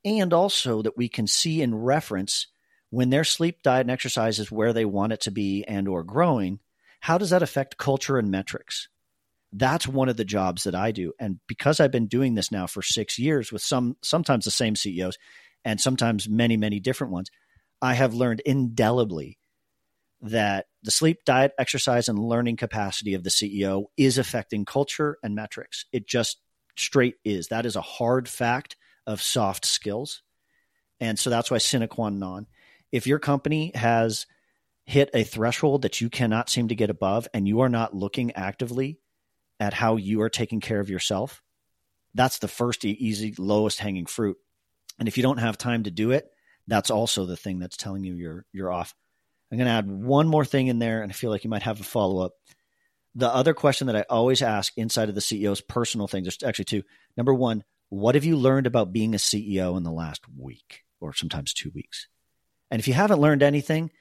[0.06, 2.48] And also that we can see and reference
[2.90, 6.04] when their sleep, diet, and exercise is where they want it to be and or
[6.04, 6.60] growing,
[7.02, 8.88] how does that affect culture and metrics?
[9.52, 11.14] That's one of the jobs that I do.
[11.20, 14.76] And because I've been doing this now for six years with some sometimes the same
[14.76, 15.18] CEOs
[15.66, 17.30] and sometimes many, many different ones,
[17.82, 19.38] I have learned indelibly
[20.22, 25.36] that the sleep, diet, exercise, and learning capacity of the CEO is affecting culture and
[25.36, 25.86] metrics.
[25.92, 26.40] It just
[26.76, 27.50] straight is.
[27.50, 30.22] That is a hard fact of soft skills.
[31.00, 32.48] And so that's why sine qua non.
[32.92, 34.26] If your company has
[34.86, 38.32] hit a threshold that you cannot seem to get above and you are not looking
[38.32, 39.00] actively
[39.60, 41.44] at how you are taking care of yourself,
[42.14, 44.38] that's the first easy, lowest hanging fruit.
[44.98, 46.32] And if you don't have time to do it,
[46.68, 48.94] that's also the thing that's telling you you're you're off.
[49.52, 51.64] I'm going to add one more thing in there, and I feel like you might
[51.64, 52.34] have a follow up.
[53.16, 56.66] The other question that I always ask inside of the CEO's personal things, there's actually
[56.66, 56.84] two.
[57.16, 61.14] Number one, what have you learned about being a CEO in the last week or
[61.14, 62.08] sometimes two weeks?
[62.70, 63.92] And if you haven't learned anything,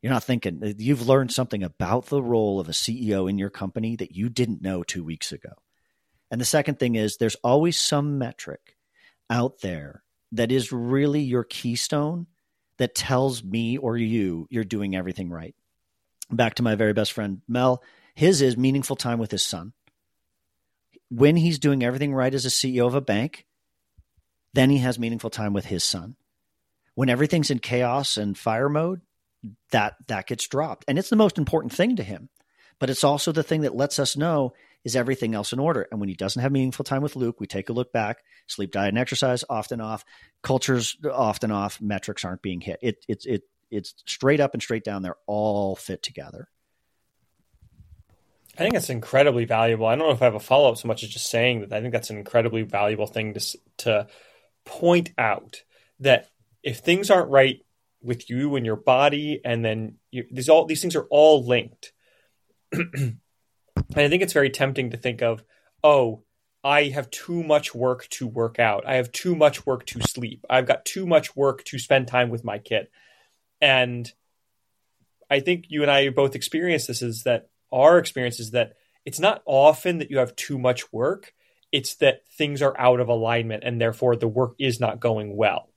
[0.00, 3.96] you're not thinking you've learned something about the role of a CEO in your company
[3.96, 5.50] that you didn't know two weeks ago.
[6.30, 8.76] And the second thing is there's always some metric
[9.30, 10.02] out there
[10.32, 12.26] that is really your keystone
[12.78, 15.54] that tells me or you you're doing everything right.
[16.30, 17.82] Back to my very best friend, Mel,
[18.14, 19.72] his is meaningful time with his son.
[21.10, 23.46] When he's doing everything right as a CEO of a bank,
[24.52, 26.16] then he has meaningful time with his son.
[26.94, 29.00] When everything's in chaos and fire mode,
[29.70, 30.84] that that gets dropped.
[30.88, 32.28] And it's the most important thing to him.
[32.78, 34.54] But it's also the thing that lets us know
[34.84, 35.86] is everything else in order?
[35.90, 38.18] And when he doesn't have meaningful time with Luke, we take a look back.
[38.46, 40.04] Sleep, diet, and exercise often off.
[40.42, 41.80] Cultures often off.
[41.80, 42.78] Metrics aren't being hit.
[42.82, 45.02] It, it's it it's straight up and straight down.
[45.02, 46.48] They're all fit together.
[48.56, 49.86] I think it's incredibly valuable.
[49.86, 51.72] I don't know if I have a follow up so much as just saying that
[51.72, 54.06] I think that's an incredibly valuable thing to to
[54.64, 55.62] point out
[56.00, 56.28] that
[56.62, 57.60] if things aren't right
[58.00, 61.92] with you and your body, and then you, these all these things are all linked.
[63.90, 65.42] And I think it's very tempting to think of,
[65.82, 66.22] oh,
[66.62, 68.86] I have too much work to work out.
[68.86, 70.46] I have too much work to sleep.
[70.48, 72.88] I've got too much work to spend time with my kid.
[73.60, 74.10] And
[75.30, 78.74] I think you and I both experience this is that our experience is that
[79.04, 81.34] it's not often that you have too much work.
[81.70, 85.68] It's that things are out of alignment and therefore the work is not going well.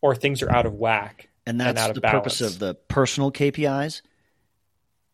[0.00, 1.28] Or things are out of whack.
[1.44, 2.22] And that's and the balance.
[2.22, 4.02] purpose of the personal KPIs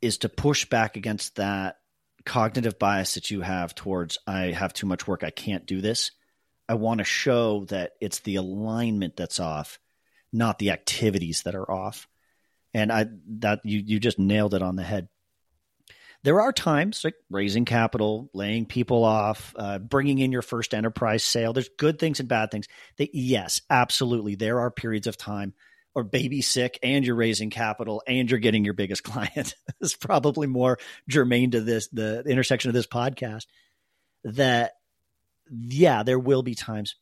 [0.01, 1.79] is to push back against that
[2.25, 6.11] cognitive bias that you have towards I have too much work, I can't do this.
[6.69, 9.79] I want to show that it's the alignment that's off,
[10.33, 12.07] not the activities that are off.
[12.75, 13.07] And I
[13.39, 15.09] that you you just nailed it on the head.
[16.25, 21.25] There are times like raising capital, laying people off, uh, bringing in your first enterprise
[21.25, 21.53] sale.
[21.53, 22.69] There's good things and bad things.
[22.99, 25.55] That yes, absolutely, there are periods of time
[25.95, 30.47] or baby sick and you're raising capital and you're getting your biggest client is probably
[30.47, 30.78] more
[31.09, 33.47] germane to this the intersection of this podcast
[34.24, 34.72] that
[35.51, 36.97] yeah there will be times.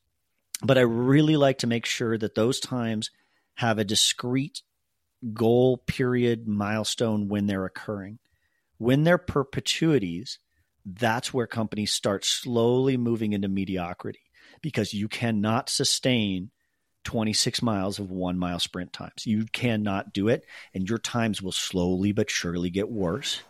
[0.62, 3.10] But i really like to make sure that those times
[3.54, 4.62] have a discrete
[5.32, 8.18] goal period milestone when they're occurring.
[8.78, 10.38] When they're perpetuities
[10.86, 14.20] that's where companies start slowly moving into mediocrity
[14.62, 16.50] because you cannot sustain
[17.06, 19.26] 26 miles of one mile sprint times.
[19.26, 20.44] You cannot do it,
[20.74, 23.40] and your times will slowly but surely get worse.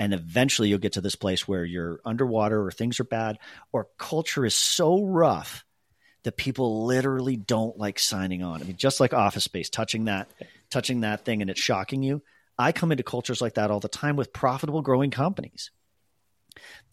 [0.00, 3.38] And eventually you'll get to this place where you're underwater or things are bad
[3.70, 5.64] or culture is so rough
[6.24, 8.60] that people literally don't like signing on.
[8.60, 10.28] I mean, just like office space, touching that,
[10.70, 12.22] touching that thing and it's shocking you.
[12.58, 15.70] I come into cultures like that all the time with profitable growing companies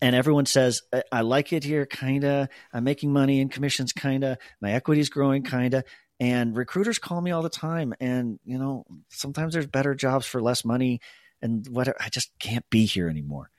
[0.01, 0.81] and everyone says
[1.11, 5.09] I, like it here kind of i'm making money in commissions kind of my equity's
[5.09, 5.83] growing kind of
[6.19, 10.41] and recruiters call me all the time and you know sometimes there's better jobs for
[10.41, 10.99] less money
[11.41, 13.49] and what i just can't be here anymore.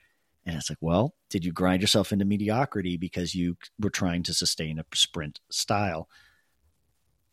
[0.45, 4.33] And it's like well did you grind yourself into mediocrity because you were trying to
[4.33, 6.09] sustain a sprint style?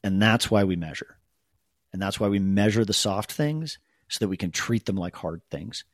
[0.04, 1.18] And that's why we measure.
[1.92, 3.78] And that's why we measure the soft things
[4.08, 5.84] so that we can treat them like hard things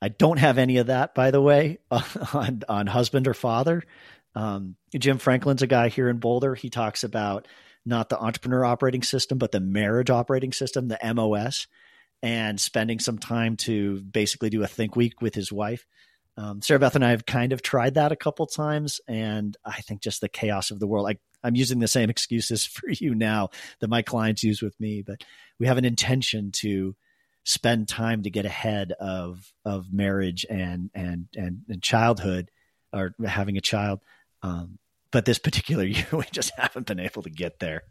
[0.00, 3.82] I don't have any of that, by the way, on, on husband or father.
[4.34, 6.54] Um, Jim Franklin's a guy here in Boulder.
[6.54, 7.48] He talks about
[7.86, 11.66] not the entrepreneur operating system, but the marriage operating system, the MOS,
[12.22, 15.86] and spending some time to basically do a think week with his wife.
[16.36, 19.80] Um, Sarah Beth and I have kind of tried that a couple times, and I
[19.80, 21.08] think just the chaos of the world.
[21.08, 25.02] I, I'm using the same excuses for you now that my clients use with me,
[25.06, 25.22] but
[25.58, 26.94] we have an intention to
[27.46, 32.50] spend time to get ahead of of marriage and and and, and childhood
[32.92, 34.00] or having a child.
[34.42, 34.78] Um,
[35.12, 37.84] but this particular year, we just haven't been able to get there.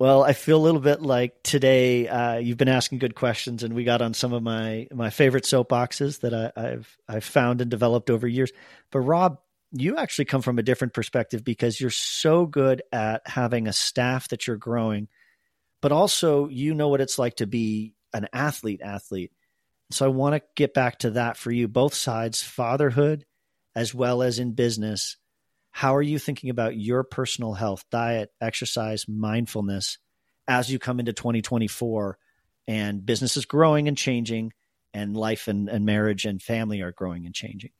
[0.00, 2.08] Well, I feel a little bit like today.
[2.08, 5.44] Uh, you've been asking good questions, and we got on some of my my favorite
[5.44, 8.50] soapboxes that I, I've I've found and developed over years.
[8.90, 9.38] But Rob,
[9.72, 14.28] you actually come from a different perspective because you're so good at having a staff
[14.28, 15.08] that you're growing,
[15.80, 18.80] but also you know what it's like to be an athlete.
[18.82, 19.32] Athlete.
[19.90, 23.24] So I want to get back to that for you, both sides, fatherhood
[23.74, 25.16] as well as in business
[25.72, 29.98] how are you thinking about your personal health, diet, exercise, mindfulness
[30.48, 32.18] as you come into 2024
[32.66, 34.52] and business is growing and changing
[34.92, 37.70] and life and, and marriage and family are growing and changing?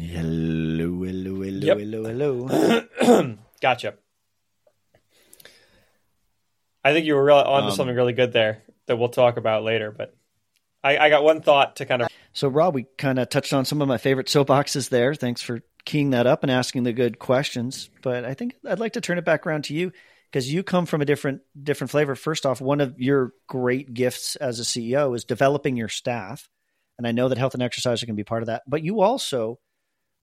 [0.00, 1.04] Hello,
[1.68, 2.90] hello, hello, yep.
[3.00, 3.38] hello, hello.
[3.60, 3.94] gotcha.
[6.84, 9.62] I think you were really onto um, something really good there that we'll talk about
[9.62, 9.90] later.
[9.90, 10.16] But
[10.82, 12.08] I, I got one thought to kind of.
[12.32, 15.14] So, Rob, we kind of touched on some of my favorite soapboxes there.
[15.14, 17.90] Thanks for keying that up and asking the good questions.
[18.02, 19.92] But I think I'd like to turn it back around to you
[20.30, 22.14] because you come from a different different flavor.
[22.14, 26.48] First off, one of your great gifts as a CEO is developing your staff.
[26.98, 28.62] And I know that health and exercise are going to be part of that.
[28.66, 29.58] But you also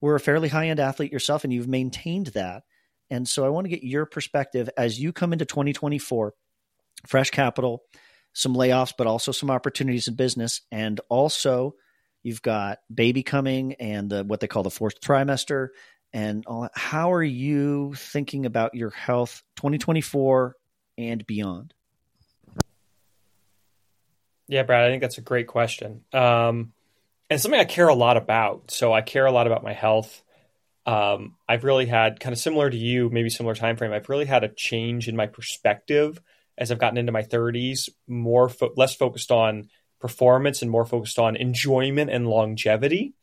[0.00, 2.62] were a fairly high end athlete yourself and you've maintained that.
[3.10, 6.32] And so I want to get your perspective as you come into 2024,
[7.06, 7.82] fresh capital,
[8.32, 10.60] some layoffs, but also some opportunities in business.
[10.70, 11.74] And also,
[12.22, 15.68] you've got baby coming and the, what they call the fourth trimester.
[16.12, 20.56] And all, how are you thinking about your health 2024
[20.98, 21.74] and beyond?
[24.46, 26.04] Yeah, Brad, I think that's a great question.
[26.12, 26.72] Um,
[27.30, 28.70] and something I care a lot about.
[28.72, 30.22] So I care a lot about my health.
[30.84, 33.92] Um, I've really had kind of similar to you, maybe similar time frame.
[33.92, 36.20] I've really had a change in my perspective
[36.58, 39.68] as I've gotten into my 30s, more fo- less focused on
[40.00, 43.14] performance and more focused on enjoyment and longevity.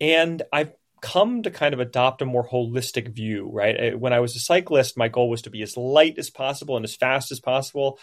[0.00, 0.72] And I've
[1.02, 3.98] come to kind of adopt a more holistic view, right?
[3.98, 6.84] When I was a cyclist, my goal was to be as light as possible and
[6.84, 7.98] as fast as possible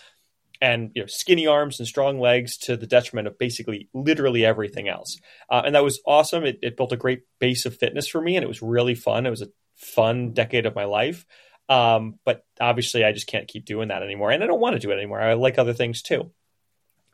[0.63, 4.87] and you know skinny arms and strong legs to the detriment of basically literally everything
[4.87, 5.19] else.
[5.49, 6.45] Uh, and that was awesome.
[6.45, 9.25] It, it, built a great base of fitness for me, and it was really fun.
[9.25, 11.25] It was a fun decade of my life.
[11.67, 14.79] Um, but obviously, I just can't keep doing that anymore, and I don't want to
[14.79, 15.19] do it anymore.
[15.19, 16.31] I like other things too.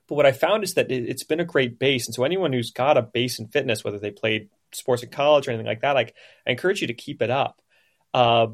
[0.07, 2.53] But what I found is that it, has been a great base, and so anyone
[2.53, 5.81] who's got a base in fitness, whether they played sports in college or anything like
[5.81, 6.13] that, like
[6.45, 7.63] I encourage you to keep it up.
[8.13, 8.47] Uh,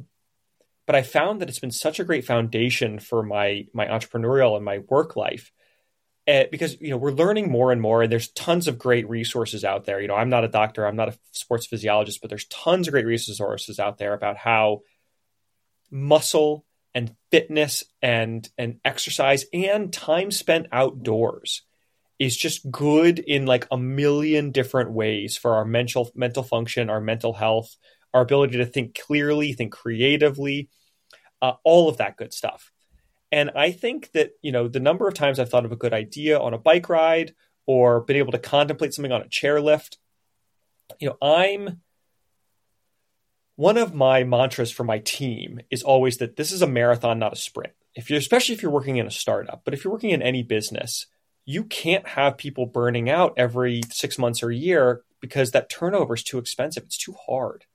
[0.86, 4.66] but I found that it's been such a great foundation for my my entrepreneurial and
[4.66, 5.52] my work life.
[6.28, 9.64] Uh, because you know we're learning more and more and there's tons of great resources
[9.64, 12.48] out there you know i'm not a doctor i'm not a sports physiologist but there's
[12.48, 14.82] tons of great resources out there about how
[15.92, 16.66] muscle
[16.96, 21.62] and fitness and and exercise and time spent outdoors
[22.18, 27.02] is just good in like a million different ways for our mental mental function our
[27.02, 27.76] mental health
[28.16, 30.70] our ability to think clearly, think creatively,
[31.42, 32.72] uh, all of that good stuff.
[33.30, 35.94] And I think that, you know, the number of times I've thought of a good
[35.94, 37.36] idea on a bike ride
[37.66, 39.98] or been able to contemplate something on a chairlift,
[40.98, 41.82] you know, I'm
[43.58, 47.34] one of my mantras for my team is always that this is a marathon, not
[47.34, 47.74] a sprint.
[47.96, 50.44] If you're, especially if you're working in a startup, but if you're working in any
[50.44, 51.08] business,
[51.46, 56.14] you can't have people burning out every six months or a year because that turnover
[56.14, 56.84] is too expensive.
[56.84, 57.66] It's too hard.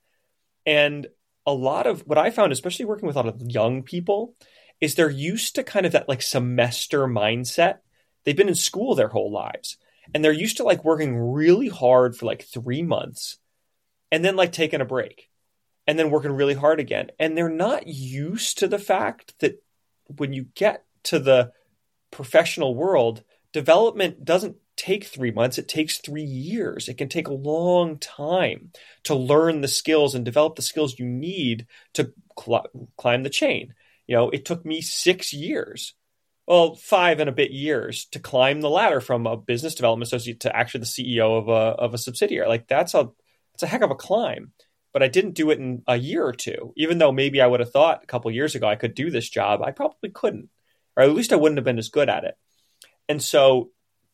[0.67, 1.07] And
[1.47, 4.35] a lot of what I found, especially working with a lot of young people,
[4.81, 7.79] is they're used to kind of that like semester mindset.
[8.25, 9.77] They've been in school their whole lives
[10.15, 13.39] and they're used to like working really hard for like three months
[14.11, 15.29] and then like taking a break
[15.87, 17.11] and then working really hard again.
[17.19, 19.63] And they're not used to the fact that
[20.17, 21.53] when you get to the
[22.11, 26.89] professional world, development doesn't take three months, it takes three years.
[26.89, 28.71] It can take a long time
[29.05, 32.67] to learn the skills and develop the skills you need to cl-
[32.97, 33.75] climb the chain.
[34.07, 35.95] You know, it took me six years,
[36.47, 40.41] well, five and a bit years to climb the ladder from a business development associate
[40.41, 42.49] to actually the CEO of a of a subsidiary.
[42.49, 43.11] Like that's a
[43.53, 44.53] it's a heck of a climb.
[44.93, 46.73] But I didn't do it in a year or two.
[46.77, 49.29] Even though maybe I would have thought a couple years ago I could do this
[49.29, 50.49] job, I probably couldn't,
[50.97, 52.35] or at least I wouldn't have been as good at it.
[53.09, 53.71] And so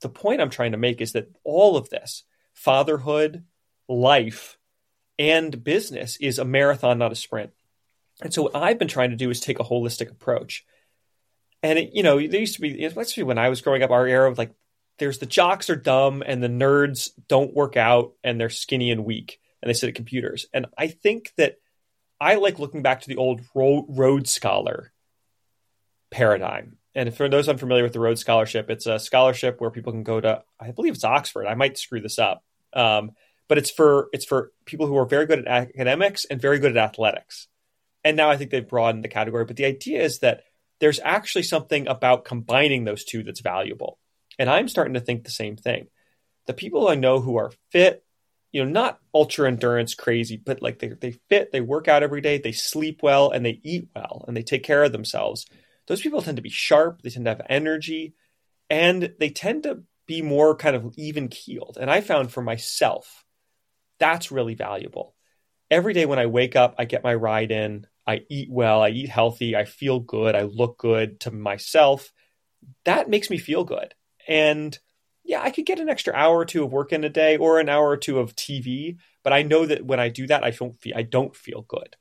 [0.07, 2.23] the point I'm trying to make is that all of this
[2.55, 3.43] fatherhood,
[3.89, 4.57] life,
[5.19, 7.51] and business is a marathon, not a sprint.
[8.23, 10.65] And so what I've been trying to do is take a holistic approach.
[11.61, 14.07] And it, you know, there used to be, especially when I was growing up, our
[14.07, 14.55] era of like,
[15.01, 19.05] there's the jocks are dumb and the nerds don't work out and they're skinny and
[19.05, 20.47] weak and they sit at computers.
[20.55, 21.57] And I think that
[22.21, 24.93] I like looking back to the old Rhodes Scholar
[26.13, 26.77] paradigm.
[26.97, 30.19] And for those unfamiliar with the Rhodes Scholarship, it's a scholarship where people can go
[30.19, 31.47] to, I believe it's Oxford.
[31.47, 32.43] I might screw this up,
[32.73, 33.11] um,
[33.49, 36.75] but it's for it's for people who are very good at academics and very good
[36.75, 37.49] at athletics.
[38.03, 39.45] And now I think they've broadened the category.
[39.45, 40.45] But the idea is that
[40.81, 43.99] there's actually something about combining those two that's valuable.
[44.39, 45.89] And I'm starting to think the same thing.
[46.47, 48.05] The people I know who are fit,
[48.53, 52.23] you know, not ultra endurance crazy, but like they, they fit, they work out every
[52.23, 55.47] day, they sleep well, and they eat well, and they take care of themselves.
[55.87, 58.15] Those people tend to be sharp, they tend to have energy,
[58.69, 61.79] and they tend to be more kind of even keeled.
[61.81, 63.25] And I found for myself,
[63.99, 65.15] that's really valuable.
[65.71, 68.91] Every day when I wake up, I get my ride in, I eat well, I
[68.91, 72.13] eat healthy, I feel good, I look good to myself.
[72.85, 73.95] That makes me feel good.
[74.29, 74.79] And
[75.25, 77.59] yeah, I could get an extra hour or two of work in a day or
[77.59, 80.51] an hour or two of TV, but I know that when I do that, I
[80.51, 81.97] don't feel I don't feel good.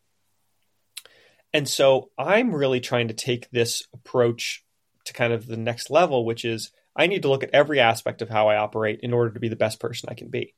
[1.55, 4.65] And so I'm really trying to take this approach
[5.05, 8.21] to kind of the next level, which is I need to look at every aspect
[8.21, 10.53] of how I operate in order to be the best person I can be.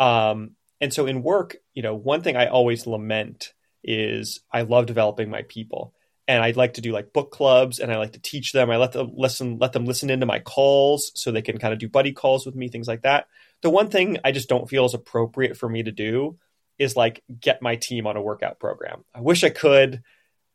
[0.00, 3.52] Um, and so in work, you know, one thing I always lament
[3.84, 5.94] is I love developing my people
[6.26, 8.72] and I'd like to do like book clubs and I like to teach them.
[8.72, 11.78] I let them listen, let them listen into my calls so they can kind of
[11.78, 13.28] do buddy calls with me, things like that.
[13.62, 16.38] The one thing I just don't feel is appropriate for me to do
[16.78, 19.04] is like get my team on a workout program.
[19.14, 20.02] I wish I could.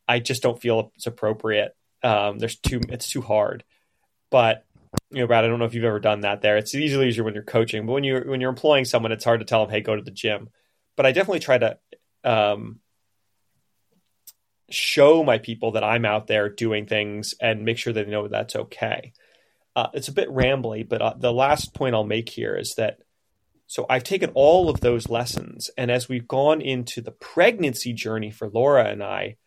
[0.08, 1.76] I just don't feel it's appropriate.
[2.02, 3.64] Um, there's too, it's too hard.
[4.30, 4.66] But
[5.12, 6.58] you know, Brad, I don't know if you've ever done that there.
[6.58, 9.40] It's usually easier when you're coaching, but when you're when you're employing someone, it's hard
[9.40, 10.50] to tell them, hey, go to the gym.
[10.96, 11.78] But I definitely try to
[12.24, 12.80] um,
[14.70, 18.56] show my people that I'm out there doing things and make sure they know that's
[18.56, 19.14] okay.
[19.76, 23.00] Uh, it's a bit rambly, but uh, the last point I'll make here is that
[23.68, 28.32] so I've taken all of those lessons, and as we've gone into the pregnancy journey
[28.32, 29.38] for Laura and I,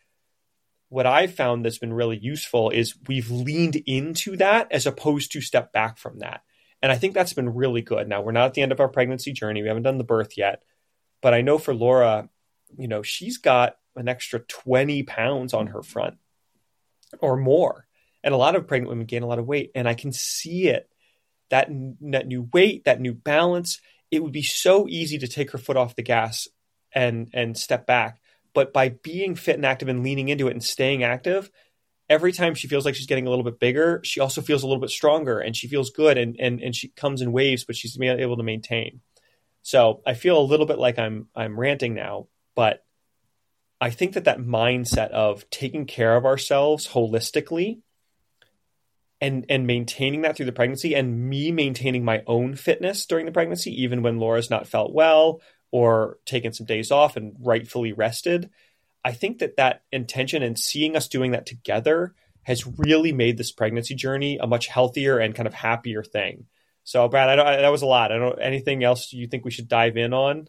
[0.88, 5.40] what I've found that's been really useful is we've leaned into that as opposed to
[5.40, 6.42] step back from that.
[6.82, 8.08] And I think that's been really good.
[8.08, 9.62] Now, we're not at the end of our pregnancy journey.
[9.62, 10.62] We haven't done the birth yet.
[11.22, 12.28] But I know for Laura,
[12.78, 16.18] you know, she's got an extra 20 pounds on her front
[17.20, 17.86] or more.
[18.22, 19.70] And a lot of pregnant women gain a lot of weight.
[19.74, 20.88] And I can see it
[21.50, 21.68] that,
[22.02, 23.80] that new weight, that new balance.
[24.10, 26.48] It would be so easy to take her foot off the gas
[26.92, 28.20] and, and step back.
[28.54, 31.50] But by being fit and active and leaning into it and staying active,
[32.08, 34.66] every time she feels like she's getting a little bit bigger, she also feels a
[34.66, 37.76] little bit stronger and she feels good and, and, and she comes in waves, but
[37.76, 39.00] she's able to maintain.
[39.62, 42.84] So I feel a little bit like I'm I'm ranting now, but
[43.80, 47.80] I think that that mindset of taking care of ourselves holistically
[49.20, 53.32] and and maintaining that through the pregnancy and me maintaining my own fitness during the
[53.32, 55.40] pregnancy even when Laura's not felt well
[55.70, 58.50] or taken some days off and rightfully rested
[59.04, 63.52] I think that that intention and seeing us doing that together has really made this
[63.52, 66.46] pregnancy journey a much healthier and kind of happier thing.
[66.82, 68.12] So, Brad, I don't, I, that was a lot.
[68.12, 68.40] I don't.
[68.40, 70.48] Anything else you think we should dive in on?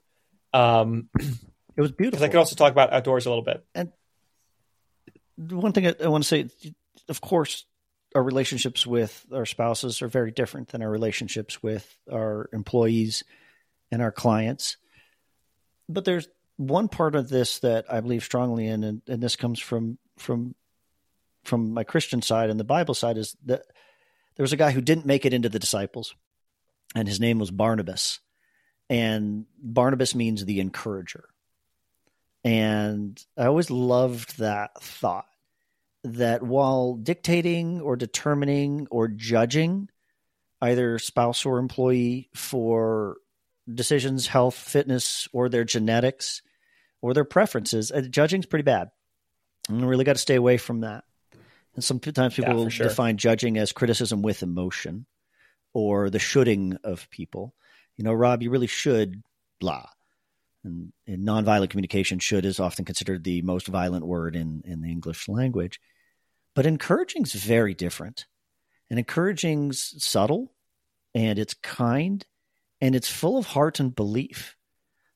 [0.54, 1.10] Um,
[1.78, 2.26] It was beautiful.
[2.26, 3.64] I could also talk about outdoors a little bit.
[3.76, 3.92] And
[5.38, 6.50] one thing I, I want to say,
[7.08, 7.66] of course,
[8.16, 13.24] our relationships with our spouses are very different than our relationships with our employees
[13.92, 14.78] and our clients.
[15.90, 16.28] But there's
[16.58, 20.56] one part of this that I believe strongly in, and, and this comes from from
[21.44, 23.64] from my Christian side and the Bible side, is that
[24.36, 26.16] there was a guy who didn't make it into the disciples,
[26.96, 28.20] and his name was Barnabas.
[28.90, 31.26] And Barnabas means the encourager.
[32.44, 35.26] And I always loved that thought
[36.14, 39.90] that while dictating or determining or judging
[40.62, 43.18] either spouse or employee for
[43.72, 46.42] decisions, health, fitness, or their genetics
[47.02, 48.90] or their preferences, uh, judging's pretty bad.
[49.70, 51.04] And we really got to stay away from that.
[51.76, 52.88] And sometimes people yeah, sure.
[52.88, 55.06] define judging as criticism with emotion
[55.74, 57.54] or the shoulding of people.
[57.98, 59.22] You know, Rob, you really should
[59.60, 59.86] blah
[60.68, 64.90] and, and nonviolent communication should is often considered the most violent word in, in the
[64.90, 65.80] English language.
[66.58, 68.26] But encouraging is very different.
[68.90, 70.56] And encouraging's subtle
[71.14, 72.26] and it's kind
[72.82, 74.56] and it's full of heart and belief.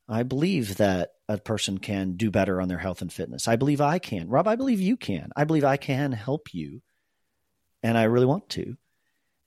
[0.07, 3.47] I believe that a person can do better on their health and fitness.
[3.47, 4.29] I believe I can.
[4.29, 5.31] Rob, I believe you can.
[5.35, 6.83] I believe I can help you.
[7.81, 8.77] And I really want to.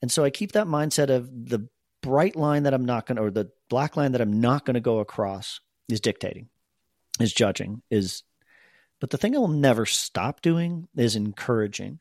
[0.01, 1.69] And so I keep that mindset of the
[2.01, 4.73] bright line that I'm not going to, or the black line that I'm not going
[4.73, 6.49] to go across is dictating,
[7.21, 8.23] is judging, is,
[8.99, 11.99] but the thing I will never stop doing is encouraging.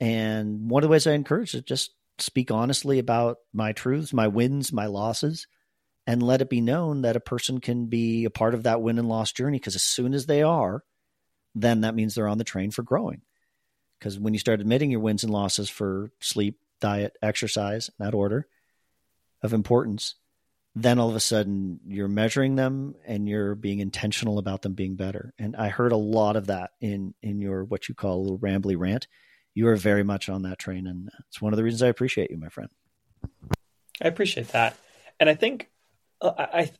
[0.00, 4.28] And one of the ways I encourage is just speak honestly about my truths, my
[4.28, 5.46] wins, my losses,
[6.06, 8.98] and let it be known that a person can be a part of that win
[8.98, 9.58] and loss journey.
[9.58, 10.82] Because as soon as they are,
[11.54, 13.22] then that means they're on the train for growing.
[13.98, 18.46] Because when you start admitting your wins and losses for sleep, diet, exercise, that order
[19.42, 20.14] of importance,
[20.78, 24.94] then all of a sudden you're measuring them and you're being intentional about them being
[24.94, 25.32] better.
[25.38, 28.38] And I heard a lot of that in in your what you call a little
[28.38, 29.08] rambly rant.
[29.54, 32.30] You are very much on that train, and it's one of the reasons I appreciate
[32.30, 32.68] you, my friend.
[34.02, 34.76] I appreciate that,
[35.18, 35.70] and I think
[36.20, 36.70] uh, I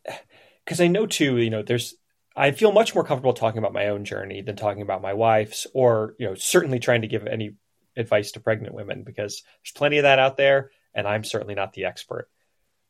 [0.62, 1.38] because I know too.
[1.38, 1.94] You know, there's
[2.36, 5.66] I feel much more comfortable talking about my own journey than talking about my wife's,
[5.72, 7.56] or you know, certainly trying to give any
[7.96, 11.72] advice to pregnant women because there's plenty of that out there, and I'm certainly not
[11.72, 12.28] the expert.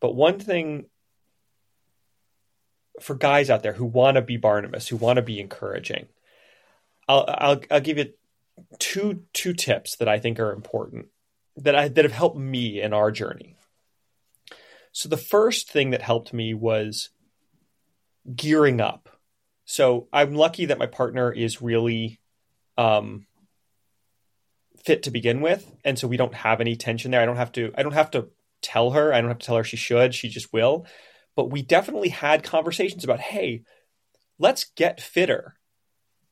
[0.00, 0.86] But one thing
[3.00, 6.06] for guys out there who want to be Barnabas, who want to be encouraging,
[7.08, 8.12] I'll, I'll I'll give you
[8.78, 11.06] two two tips that I think are important
[11.56, 13.56] that I that have helped me in our journey.
[14.92, 17.10] So the first thing that helped me was
[18.34, 19.10] gearing up.
[19.64, 22.20] So I'm lucky that my partner is really
[22.78, 23.26] um,
[24.84, 27.20] fit to begin with, and so we don't have any tension there.
[27.20, 27.72] I don't have to.
[27.76, 28.28] I don't have to
[28.62, 29.12] tell her.
[29.12, 30.14] I don't have to tell her she should.
[30.14, 30.86] She just will.
[31.36, 33.62] But we definitely had conversations about, hey,
[34.38, 35.54] let's get fitter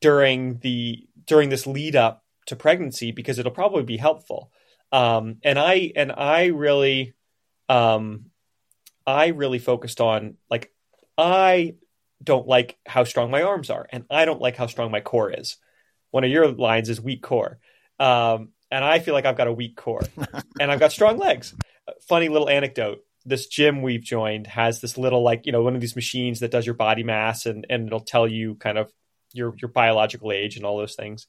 [0.01, 4.51] during the during this lead up to pregnancy because it'll probably be helpful.
[4.91, 7.13] Um, and I and I really
[7.69, 8.25] um,
[9.05, 10.71] I really focused on like
[11.17, 11.75] I
[12.23, 15.31] don't like how strong my arms are, and I don't like how strong my core
[15.31, 15.57] is.
[16.11, 17.59] One of your lines is weak core,
[17.99, 20.03] um, and I feel like I've got a weak core,
[20.59, 21.53] and I've got strong legs.
[22.07, 25.81] Funny little anecdote: this gym we've joined has this little like you know one of
[25.81, 28.91] these machines that does your body mass, and and it'll tell you kind of
[29.33, 31.27] your your biological age and all those things.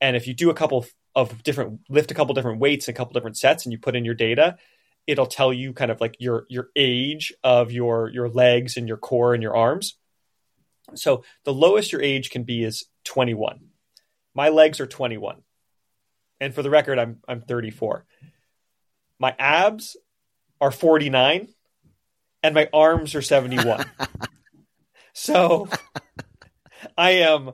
[0.00, 3.12] And if you do a couple of different lift a couple different weights, a couple
[3.12, 4.56] different sets, and you put in your data,
[5.06, 8.96] it'll tell you kind of like your your age of your your legs and your
[8.96, 9.96] core and your arms.
[10.94, 13.60] So the lowest your age can be is 21.
[14.34, 15.42] My legs are 21.
[16.40, 18.04] And for the record, I'm I'm 34.
[19.18, 19.96] My abs
[20.62, 21.48] are 49
[22.44, 23.84] and my arms are 71.
[25.12, 25.68] so
[26.96, 27.50] I am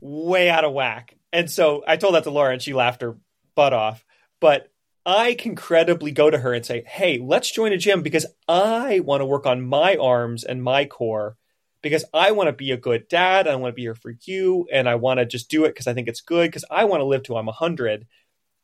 [0.00, 1.16] way out of whack.
[1.32, 3.16] And so I told that to Laura and she laughed her
[3.56, 4.04] butt off.
[4.40, 4.70] But
[5.04, 9.00] I can credibly go to her and say, hey, let's join a gym because I
[9.00, 11.36] want to work on my arms and my core
[11.82, 13.48] because I want to be a good dad.
[13.48, 14.68] I want to be here for you.
[14.72, 17.00] And I want to just do it because I think it's good because I want
[17.00, 18.06] to live till I'm 100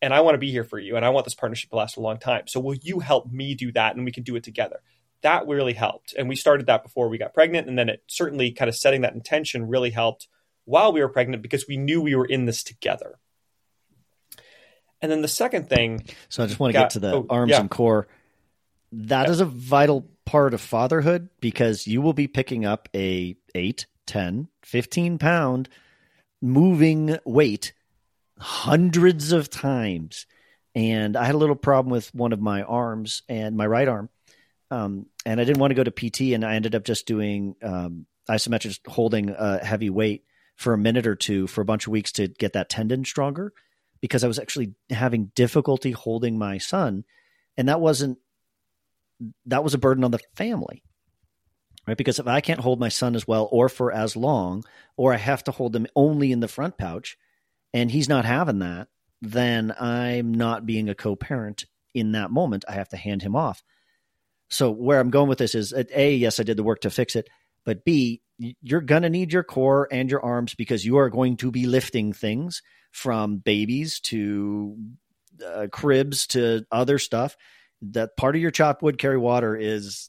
[0.00, 0.96] and I want to be here for you.
[0.96, 2.46] And I want this partnership to last a long time.
[2.46, 3.96] So will you help me do that?
[3.96, 4.80] And we can do it together.
[5.22, 6.14] That really helped.
[6.16, 7.68] And we started that before we got pregnant.
[7.68, 10.28] And then it certainly kind of setting that intention really helped
[10.64, 13.18] while we were pregnant because we knew we were in this together.
[15.00, 16.04] And then the second thing.
[16.28, 17.60] So I just want to got, get to the oh, arms yeah.
[17.60, 18.06] and core.
[18.92, 19.32] That yeah.
[19.32, 24.48] is a vital part of fatherhood because you will be picking up a 8, 10,
[24.62, 25.68] 15 pound
[26.40, 27.72] moving weight
[28.38, 30.26] hundreds of times.
[30.74, 34.08] And I had a little problem with one of my arms and my right arm.
[34.70, 37.56] Um, and I didn't want to go to PT, and I ended up just doing
[37.62, 40.24] um, isometric, holding a heavy weight
[40.56, 43.52] for a minute or two for a bunch of weeks to get that tendon stronger
[44.00, 47.04] because I was actually having difficulty holding my son.
[47.56, 48.18] And that wasn't,
[49.46, 50.82] that was a burden on the family,
[51.86, 51.96] right?
[51.96, 54.64] Because if I can't hold my son as well or for as long,
[54.96, 57.16] or I have to hold him only in the front pouch
[57.72, 58.88] and he's not having that,
[59.20, 61.64] then I'm not being a co parent
[61.94, 62.64] in that moment.
[62.68, 63.62] I have to hand him off.
[64.50, 67.16] So where I'm going with this is A, yes, I did the work to fix
[67.16, 67.28] it,
[67.64, 68.22] but B,
[68.62, 71.66] you're going to need your core and your arms because you are going to be
[71.66, 72.62] lifting things
[72.92, 74.76] from babies to
[75.44, 77.36] uh, cribs to other stuff.
[77.82, 80.08] That part of your chop wood carry water is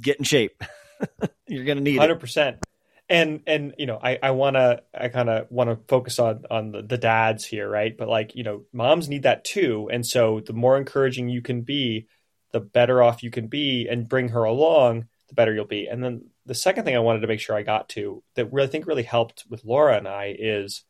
[0.00, 0.62] get in shape.
[1.46, 2.48] You're going to need 100%.
[2.48, 2.66] It.
[3.08, 6.44] And and you know, I I want to I kind of want to focus on
[6.50, 7.96] on the, the dads here, right?
[7.96, 9.88] But like, you know, moms need that too.
[9.92, 12.08] And so the more encouraging you can be,
[12.52, 15.86] the better off you can be and bring her along, the better you'll be.
[15.86, 18.68] And then the second thing I wanted to make sure I got to that really
[18.68, 20.82] I think really helped with Laura and I is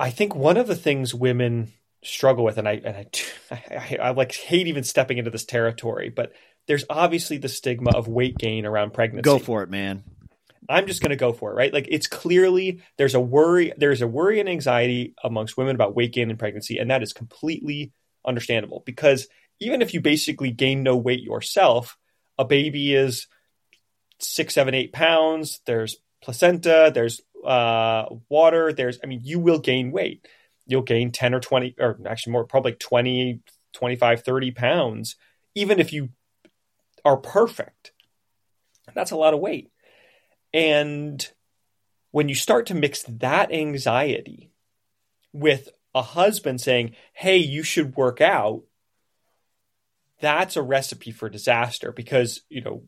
[0.00, 1.72] I think one of the things women
[2.04, 3.06] struggle with, and I and I,
[3.70, 6.32] I, I, like hate even stepping into this territory, but
[6.68, 9.22] there's obviously the stigma of weight gain around pregnancy.
[9.22, 10.04] Go for it, man.
[10.68, 11.72] I'm just going to go for it, right?
[11.72, 16.12] Like it's clearly there's a worry, there's a worry and anxiety amongst women about weight
[16.12, 17.92] gain and pregnancy, and that is completely
[18.26, 19.26] understandable because
[19.60, 21.96] even if you basically gain no weight yourself,
[22.38, 23.26] a baby is
[24.20, 25.60] six, seven, eight pounds.
[25.66, 30.26] There's placenta, there's uh, water, there's, I mean, you will gain weight.
[30.66, 33.40] You'll gain 10 or 20, or actually more, probably 20,
[33.72, 35.16] 25, 30 pounds,
[35.54, 36.10] even if you
[37.08, 37.92] are perfect.
[38.94, 39.70] That's a lot of weight.
[40.52, 41.26] And
[42.10, 44.50] when you start to mix that anxiety
[45.32, 48.64] with a husband saying, Hey, you should work out,
[50.20, 52.82] that's a recipe for disaster because, you know,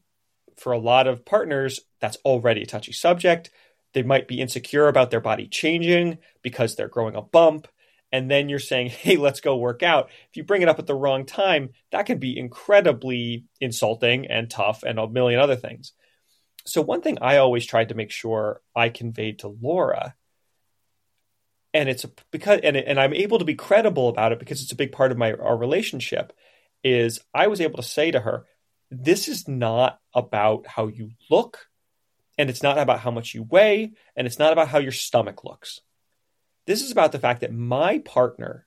[0.59, 3.51] for a lot of partners, that's already a touchy subject.
[3.95, 7.69] They might be insecure about their body changing because they're growing a bump.
[8.13, 10.11] And then you're saying, hey, let's go work out.
[10.31, 14.51] If you bring it up at the wrong time, that can be incredibly insulting and
[14.51, 15.93] tough and a million other things.
[16.67, 20.15] So, one thing I always tried to make sure I conveyed to Laura,
[21.73, 24.77] and it's because, and, and I'm able to be credible about it because it's a
[24.77, 26.35] big part of my our relationship,
[26.85, 28.47] is I was able to say to her,
[28.91, 31.67] this is not about how you look,
[32.37, 35.45] and it's not about how much you weigh, and it's not about how your stomach
[35.45, 35.81] looks.
[36.67, 38.67] This is about the fact that my partner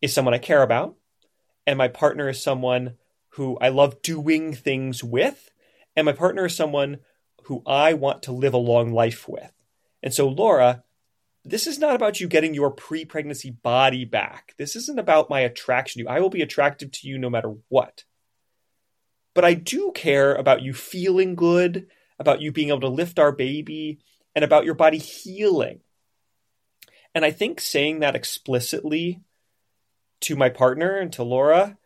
[0.00, 0.96] is someone I care about,
[1.66, 2.94] and my partner is someone
[3.30, 5.50] who I love doing things with,
[5.96, 6.98] and my partner is someone
[7.44, 9.52] who I want to live a long life with.
[10.02, 10.84] And so, Laura,
[11.44, 14.54] this is not about you getting your pre pregnancy body back.
[14.58, 16.08] This isn't about my attraction to you.
[16.08, 18.04] I will be attractive to you no matter what.
[19.34, 21.86] But I do care about you feeling good,
[22.18, 24.00] about you being able to lift our baby,
[24.34, 25.80] and about your body healing.
[27.14, 29.20] And I think saying that explicitly
[30.22, 31.78] to my partner and to Laura,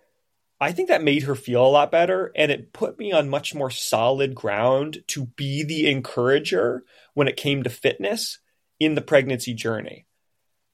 [0.61, 2.33] I think that made her feel a lot better.
[2.37, 7.37] And it put me on much more solid ground to be the encourager when it
[7.37, 8.39] came to fitness
[8.79, 10.07] in the pregnancy journey.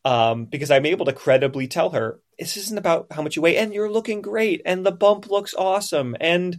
[0.04, 3.58] Um, because I'm able to credibly tell her, this isn't about how much you weigh,
[3.58, 6.56] and you're looking great, and the bump looks awesome, and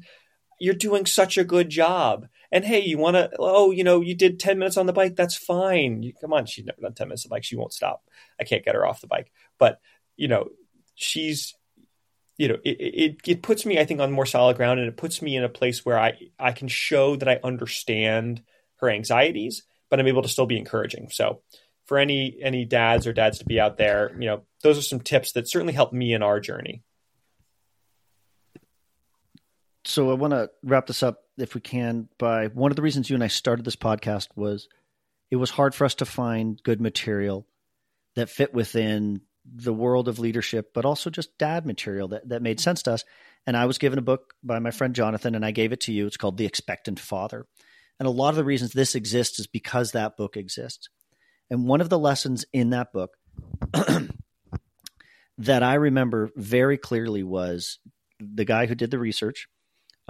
[0.62, 2.28] you're doing such a good job.
[2.51, 5.16] And hey, you want to, oh, you know, you did 10 minutes on the bike.
[5.16, 6.03] That's fine.
[6.03, 6.45] You, come on.
[6.45, 7.43] She's never done 10 minutes on the bike.
[7.43, 8.03] She won't stop.
[8.39, 9.32] I can't get her off the bike.
[9.57, 9.80] But,
[10.18, 10.49] you know,
[10.93, 11.55] she's,
[12.38, 14.97] you know, it, it, it puts me, I think, on more solid ground and it
[14.97, 18.43] puts me in a place where I, I can show that I understand
[18.82, 21.09] her anxieties, but I'm able to still be encouraging.
[21.09, 21.41] So
[21.86, 25.01] for any, any dads or dads to be out there, you know, those are some
[25.01, 26.84] tips that certainly help me in our journey.
[29.84, 33.09] So I want to wrap this up if we can by one of the reasons
[33.09, 34.67] you and I started this podcast was
[35.32, 37.47] it was hard for us to find good material
[38.15, 42.59] that fit within the world of leadership, but also just dad material that, that made
[42.59, 43.03] sense to us.
[43.47, 45.93] And I was given a book by my friend Jonathan, and I gave it to
[45.93, 46.05] you.
[46.05, 47.47] It's called The Expectant Father.
[47.99, 50.89] And a lot of the reasons this exists is because that book exists.
[51.49, 53.17] And one of the lessons in that book
[55.39, 57.79] that I remember very clearly was
[58.19, 59.47] the guy who did the research,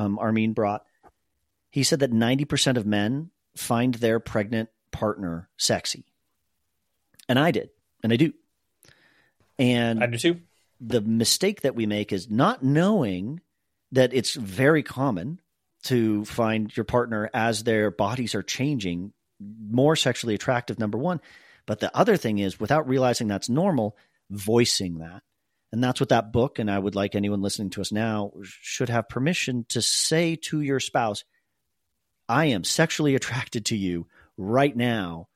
[0.02, 0.82] um, Armin Brott,
[1.70, 6.06] he said that 90% of men find their pregnant partner sexy.
[7.30, 7.70] And I did,
[8.04, 8.34] and I do.
[9.58, 10.42] And I do too.
[10.80, 13.42] The mistake that we make is not knowing
[13.92, 15.40] that it's very common
[15.84, 21.22] to find your partner as their bodies are changing more sexually attractive, number one.
[21.66, 23.98] But the other thing is, without realizing that's normal,
[24.30, 25.22] voicing that.
[25.72, 28.90] And that's what that book, and I would like anyone listening to us now, should
[28.90, 31.24] have permission to say to your spouse,
[32.28, 34.08] I am sexually attracted to you
[34.38, 35.28] right now.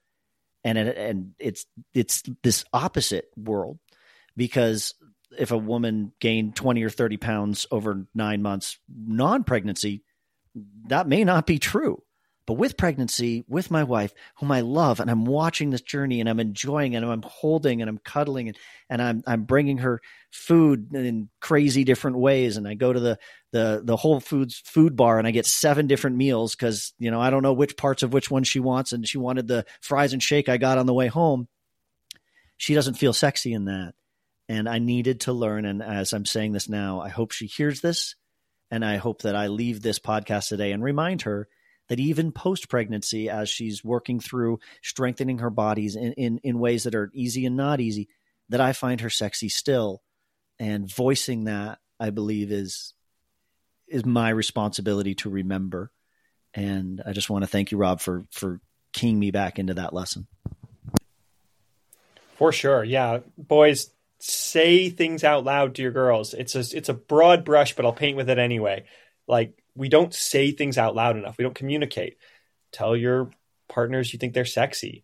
[0.63, 3.77] And and it's it's this opposite world
[4.35, 4.95] because
[5.37, 10.03] if a woman gained 20 or 30 pounds over 9 months non-pregnancy
[10.87, 12.01] that may not be true
[12.47, 16.29] but with pregnancy, with my wife, whom I love, and I'm watching this journey and
[16.29, 19.99] I'm enjoying and I'm holding and I'm cuddling and, and I'm, I'm bringing her
[20.31, 22.57] food in crazy different ways.
[22.57, 23.17] And I go to the,
[23.51, 27.19] the, the Whole Foods food bar and I get seven different meals because, you know,
[27.19, 28.91] I don't know which parts of which one she wants.
[28.91, 31.47] And she wanted the fries and shake I got on the way home.
[32.57, 33.93] She doesn't feel sexy in that.
[34.47, 35.65] And I needed to learn.
[35.65, 38.15] And as I'm saying this now, I hope she hears this.
[38.69, 41.47] And I hope that I leave this podcast today and remind her
[41.87, 46.83] that even post pregnancy, as she's working through strengthening her bodies in, in, in ways
[46.83, 48.07] that are easy and not easy,
[48.49, 50.01] that I find her sexy still.
[50.57, 52.93] And voicing that, I believe, is
[53.87, 55.91] is my responsibility to remember.
[56.53, 58.61] And I just want to thank you, Rob, for for
[58.93, 60.27] keying me back into that lesson.
[62.37, 66.33] For sure, yeah, boys, say things out loud to your girls.
[66.33, 68.85] It's a it's a broad brush, but I'll paint with it anyway.
[69.27, 71.37] Like we don't say things out loud enough.
[71.37, 72.17] We don't communicate.
[72.71, 73.29] tell your
[73.69, 75.03] partners you think they're sexy.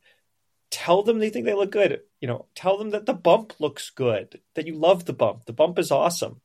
[0.70, 2.02] Tell them they think they look good.
[2.20, 5.46] You know, tell them that the bump looks good, that you love the bump.
[5.46, 6.40] The bump is awesome.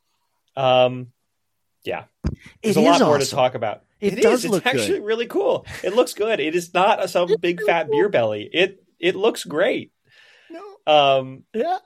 [0.57, 1.09] Um,
[1.85, 2.05] yeah,
[2.63, 3.83] there's It a lot is more to talk about.
[4.01, 4.51] It It does is.
[4.51, 4.81] look It's good.
[4.81, 5.65] actually really cool.
[5.85, 6.41] It looks good.
[6.41, 8.49] It is not a, some big fat beer belly.
[8.53, 9.93] It it looks great.
[10.51, 10.63] No.
[10.87, 11.79] Um, Yeah.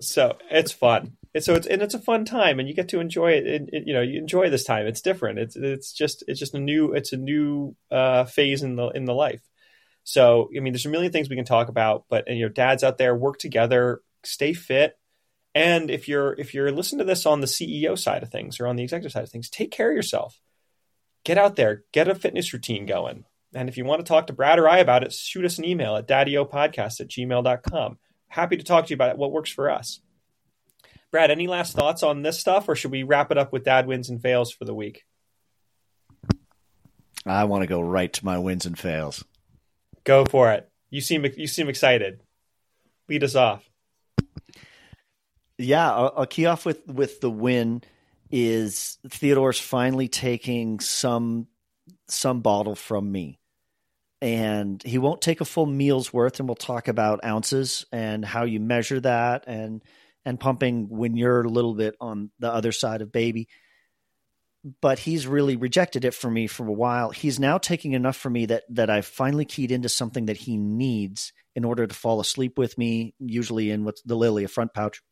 [0.00, 1.16] so it's fun.
[1.34, 3.68] And so it's and it's a fun time, and you get to enjoy it.
[3.72, 4.86] You know, you enjoy this time.
[4.86, 5.40] It's different.
[5.40, 9.04] It's it's just it's just a new it's a new uh, phase in the in
[9.04, 9.42] the life.
[10.04, 12.52] So I mean, there's a million things we can talk about, but and, you know,
[12.52, 14.96] dads out there work together, stay fit,
[15.56, 18.68] and if you're if you're listening to this on the CEO side of things or
[18.68, 20.40] on the executive side of things, take care of yourself.
[21.24, 23.24] Get out there, get a fitness routine going.
[23.54, 25.64] And if you want to talk to Brad or I about it, shoot us an
[25.64, 27.98] email at daddyopodcast at gmail.com.
[28.28, 30.00] Happy to talk to you about it, what works for us.
[31.14, 33.86] Brad, any last thoughts on this stuff, or should we wrap it up with dad
[33.86, 35.04] wins and fails for the week?
[37.24, 39.24] I want to go right to my wins and fails.
[40.02, 40.68] Go for it.
[40.90, 42.18] You seem you seem excited.
[43.08, 43.62] Lead us off.
[45.56, 47.84] Yeah, I'll, I'll key off with with the win.
[48.32, 51.46] Is Theodore's finally taking some
[52.08, 53.38] some bottle from me,
[54.20, 56.40] and he won't take a full meal's worth.
[56.40, 59.80] And we'll talk about ounces and how you measure that, and
[60.24, 63.48] and pumping when you're a little bit on the other side of baby.
[64.80, 67.10] But he's really rejected it for me for a while.
[67.10, 70.56] He's now taking enough for me that that I've finally keyed into something that he
[70.56, 73.14] needs in order to fall asleep with me.
[73.18, 75.02] Usually in what's the Lily, a front pouch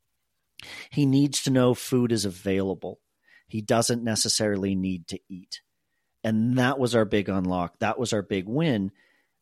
[0.90, 3.00] he needs to know food is available.
[3.48, 5.60] He doesn't necessarily need to eat.
[6.24, 7.78] And that was our big unlock.
[7.80, 8.92] That was our big win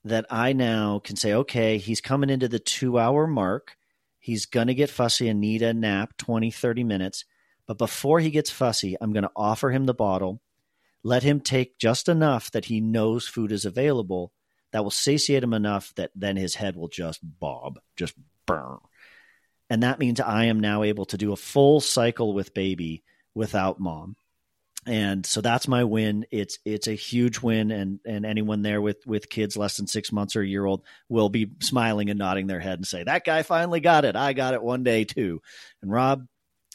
[0.04, 3.76] that I now can say, okay, he's coming into the two hour mark.
[4.20, 7.24] He's going to get fussy and need a nap 20, 30 minutes.
[7.66, 10.40] But before he gets fussy, I'm going to offer him the bottle,
[11.02, 14.32] let him take just enough that he knows food is available
[14.72, 18.14] that will satiate him enough that then his head will just bob, just
[18.46, 18.78] burn.
[19.68, 23.02] And that means I am now able to do a full cycle with baby
[23.34, 24.16] without mom.
[24.90, 26.26] And so that's my win.
[26.32, 30.10] It's it's a huge win, and and anyone there with with kids less than six
[30.10, 33.24] months or a year old will be smiling and nodding their head and say, "That
[33.24, 34.16] guy finally got it.
[34.16, 35.42] I got it one day too."
[35.80, 36.26] And Rob,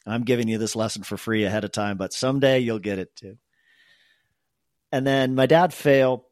[0.05, 3.13] I'm giving you this lesson for free ahead of time, but someday you'll get it
[3.17, 3.37] too.
[4.93, 6.25] And then my dad fail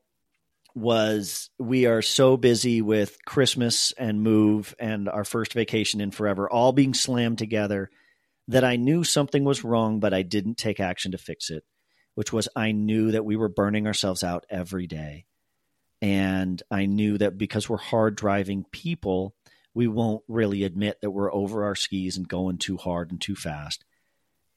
[0.75, 6.49] was we are so busy with Christmas and move and our first vacation in forever,
[6.49, 7.89] all being slammed together,
[8.47, 11.65] that I knew something was wrong, but I didn't take action to fix it,
[12.15, 15.25] which was I knew that we were burning ourselves out every day.
[16.01, 19.35] And I knew that because we're hard driving people,
[19.73, 23.35] we won't really admit that we're over our skis and going too hard and too
[23.35, 23.85] fast.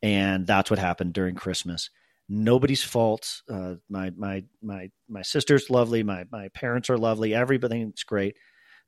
[0.02, 1.90] And that's what happened during Christmas
[2.28, 3.42] nobody's fault.
[3.48, 6.02] Uh, my my my my sister's lovely.
[6.02, 7.34] My my parents are lovely.
[7.34, 8.36] Everything's great.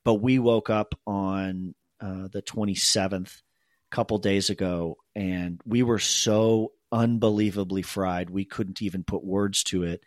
[0.05, 3.43] But we woke up on uh, the 27th,
[3.91, 9.85] couple days ago, and we were so unbelievably fried we couldn't even put words to
[9.85, 10.03] it.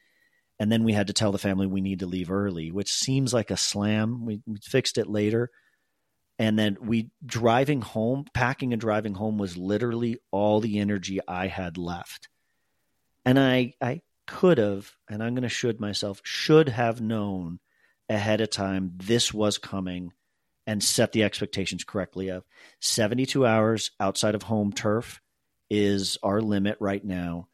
[0.59, 3.33] And then we had to tell the family we need to leave early, which seems
[3.33, 4.25] like a slam.
[4.25, 5.49] We, we fixed it later.
[6.37, 11.47] And then we driving home, packing and driving home was literally all the energy I
[11.47, 12.27] had left
[13.25, 17.59] and I I could have, and I'm going to should myself, should have known
[18.09, 20.11] ahead of time this was coming
[20.67, 22.43] and set the expectations correctly of
[22.79, 25.21] 72 hours outside of home turf
[25.71, 27.47] is our limit right now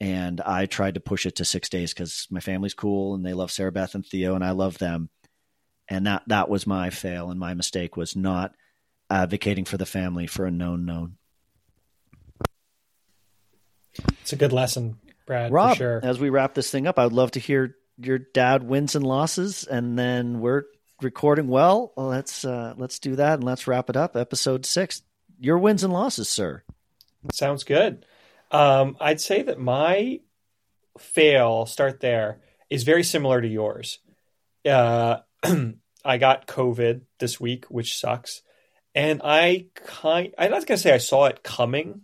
[0.00, 3.32] and I tried to push it to 6 days cuz my family's cool and they
[3.32, 5.08] love Sarah Beth and Theo and I love them
[5.88, 8.54] and that that was my fail and my mistake was not
[9.08, 11.16] advocating for the family for a known known
[14.22, 16.00] It's a good lesson, Brad, Rob, for sure.
[16.02, 19.04] as we wrap this thing up, I would love to hear your dad wins and
[19.04, 20.64] losses, and then we're
[21.02, 21.48] recording.
[21.48, 24.16] Well, let's uh, let's do that, and let's wrap it up.
[24.16, 25.02] Episode six,
[25.38, 26.62] your wins and losses, sir.
[27.32, 28.06] Sounds good.
[28.50, 30.20] Um, I'd say that my
[30.98, 33.98] fail, I'll start there, is very similar to yours.
[34.68, 35.18] Uh,
[36.04, 38.42] I got COVID this week, which sucks.
[38.94, 42.02] And I kind I'm not gonna say I saw it coming,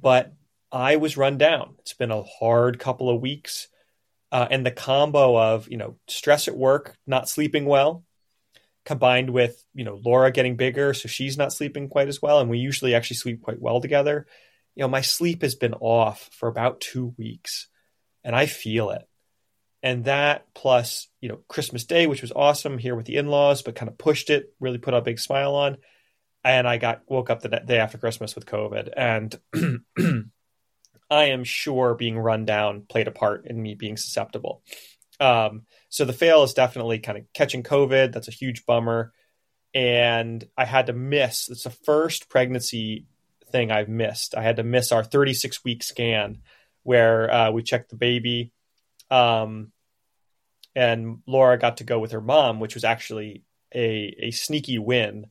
[0.00, 0.32] but
[0.70, 1.76] I was run down.
[1.78, 3.68] It's been a hard couple of weeks.
[4.30, 8.02] Uh, and the combo of, you know, stress at work, not sleeping well,
[8.84, 12.40] combined with, you know, Laura getting bigger, so she's not sleeping quite as well.
[12.40, 14.26] And we usually actually sleep quite well together.
[14.74, 17.68] You know, my sleep has been off for about two weeks
[18.24, 19.06] and I feel it.
[19.82, 23.62] And that plus, you know, Christmas Day, which was awesome here with the in laws,
[23.62, 25.78] but kind of pushed it, really put a big smile on.
[26.44, 28.90] And I got woke up the day after Christmas with COVID.
[28.96, 29.38] And
[31.10, 34.62] I am sure being run down played a part in me being susceptible.
[35.18, 38.12] Um, So the fail is definitely kind of catching COVID.
[38.12, 39.12] That's a huge bummer.
[39.74, 43.04] And I had to miss, it's the first pregnancy
[43.50, 44.34] thing I've missed.
[44.34, 46.38] I had to miss our 36 week scan
[46.82, 48.52] where uh, we checked the baby.
[49.10, 49.70] Um,
[50.74, 55.26] and Laura got to go with her mom, which was actually a, a sneaky win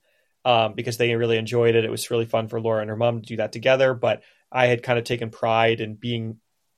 [0.45, 1.85] um, because they really enjoyed it.
[1.85, 3.95] It was really fun for Laura and her mom to do that together.
[3.95, 6.37] But I had kind of taken pride in being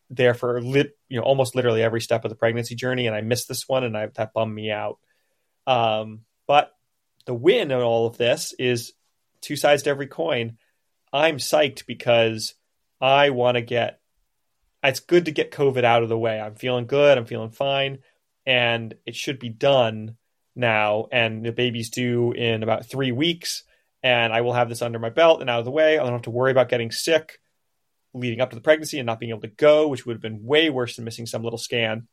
[0.09, 3.21] there for lit, you know, almost literally every step of the pregnancy journey, and I
[3.21, 4.97] missed this one, and I, that bummed me out.
[5.67, 6.71] Um, but
[7.27, 8.93] the win in all of this is
[9.39, 10.57] two sides to every coin.
[11.13, 12.55] I'm psyched because
[12.99, 13.99] I want to get.
[14.83, 16.41] It's good to get COVID out of the way.
[16.41, 17.15] I'm feeling good.
[17.15, 17.99] I'm feeling fine,
[18.47, 20.17] and it should be done
[20.55, 21.09] now.
[21.11, 23.65] And the baby's due in about three weeks,
[24.01, 25.99] and I will have this under my belt and out of the way.
[25.99, 27.39] I don't have to worry about getting sick
[28.13, 30.43] leading up to the pregnancy and not being able to go, which would have been
[30.43, 32.07] way worse than missing some little scan.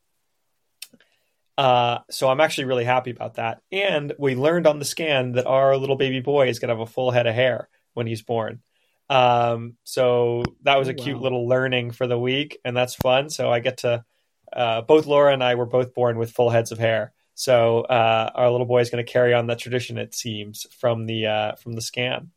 [1.57, 3.61] Uh, so I'm actually really happy about that.
[3.71, 6.87] And we learned on the scan that our little baby boy is going to have
[6.87, 8.61] a full head of hair when he's born.
[9.09, 11.23] Um, so that was a oh, cute wow.
[11.23, 13.29] little learning for the week, and that's fun.
[13.29, 14.05] So I get to
[14.53, 17.13] uh, both Laura and I were both born with full heads of hair.
[17.35, 21.05] So uh, our little boy is going to carry on that tradition, it seems, from
[21.05, 22.31] the uh, from the scan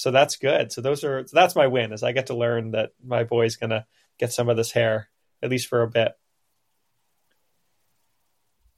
[0.00, 0.72] so that's good.
[0.72, 3.56] So those are so that's my win is I get to learn that my boy's
[3.56, 3.86] gonna
[4.18, 5.08] get some of this hair
[5.42, 6.12] at least for a bit.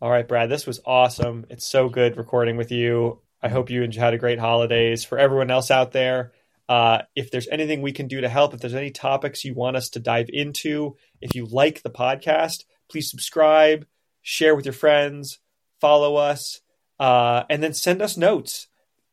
[0.00, 1.46] All right, Brad, this was awesome.
[1.48, 3.20] It's so good recording with you.
[3.40, 5.04] I hope you had a great holidays.
[5.04, 6.32] For everyone else out there,
[6.68, 9.76] uh, if there's anything we can do to help, if there's any topics you want
[9.76, 13.86] us to dive into, if you like the podcast, please subscribe,
[14.22, 15.38] share with your friends,
[15.80, 16.60] follow us,
[16.98, 18.68] uh, and then send us notes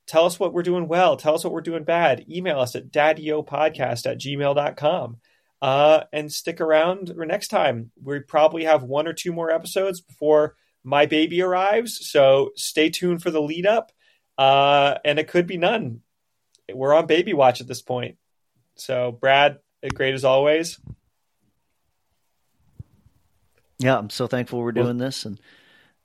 [0.09, 1.17] Tell us what we're doing well.
[1.17, 2.25] Tell us what we're doing bad.
[2.27, 5.17] Email us at daddyopodcast at gmail.com.
[5.61, 7.91] Uh, and stick around for next time.
[8.03, 12.09] We probably have one or two more episodes before my baby arrives.
[12.09, 13.91] So stay tuned for the lead up.
[14.35, 16.01] Uh, and it could be none.
[16.73, 18.17] We're on baby watch at this point.
[18.77, 19.59] So, Brad,
[19.93, 20.79] great as always.
[23.77, 25.25] Yeah, I'm so thankful we're doing well, this.
[25.25, 25.39] And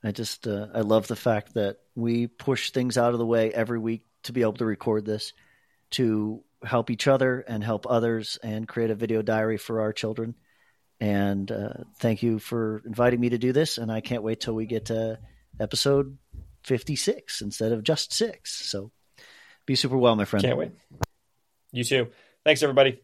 [0.04, 3.52] I just uh, I love the fact that we push things out of the way
[3.52, 5.32] every week to be able to record this,
[5.92, 10.34] to help each other and help others, and create a video diary for our children.
[11.00, 13.78] And uh, thank you for inviting me to do this.
[13.78, 15.18] And I can't wait till we get to
[15.58, 16.16] episode
[16.64, 18.70] 56 instead of just six.
[18.70, 18.90] So
[19.66, 20.44] be super well, my friend.
[20.44, 20.72] Can't wait.
[21.72, 22.08] You too.
[22.44, 23.03] Thanks, everybody.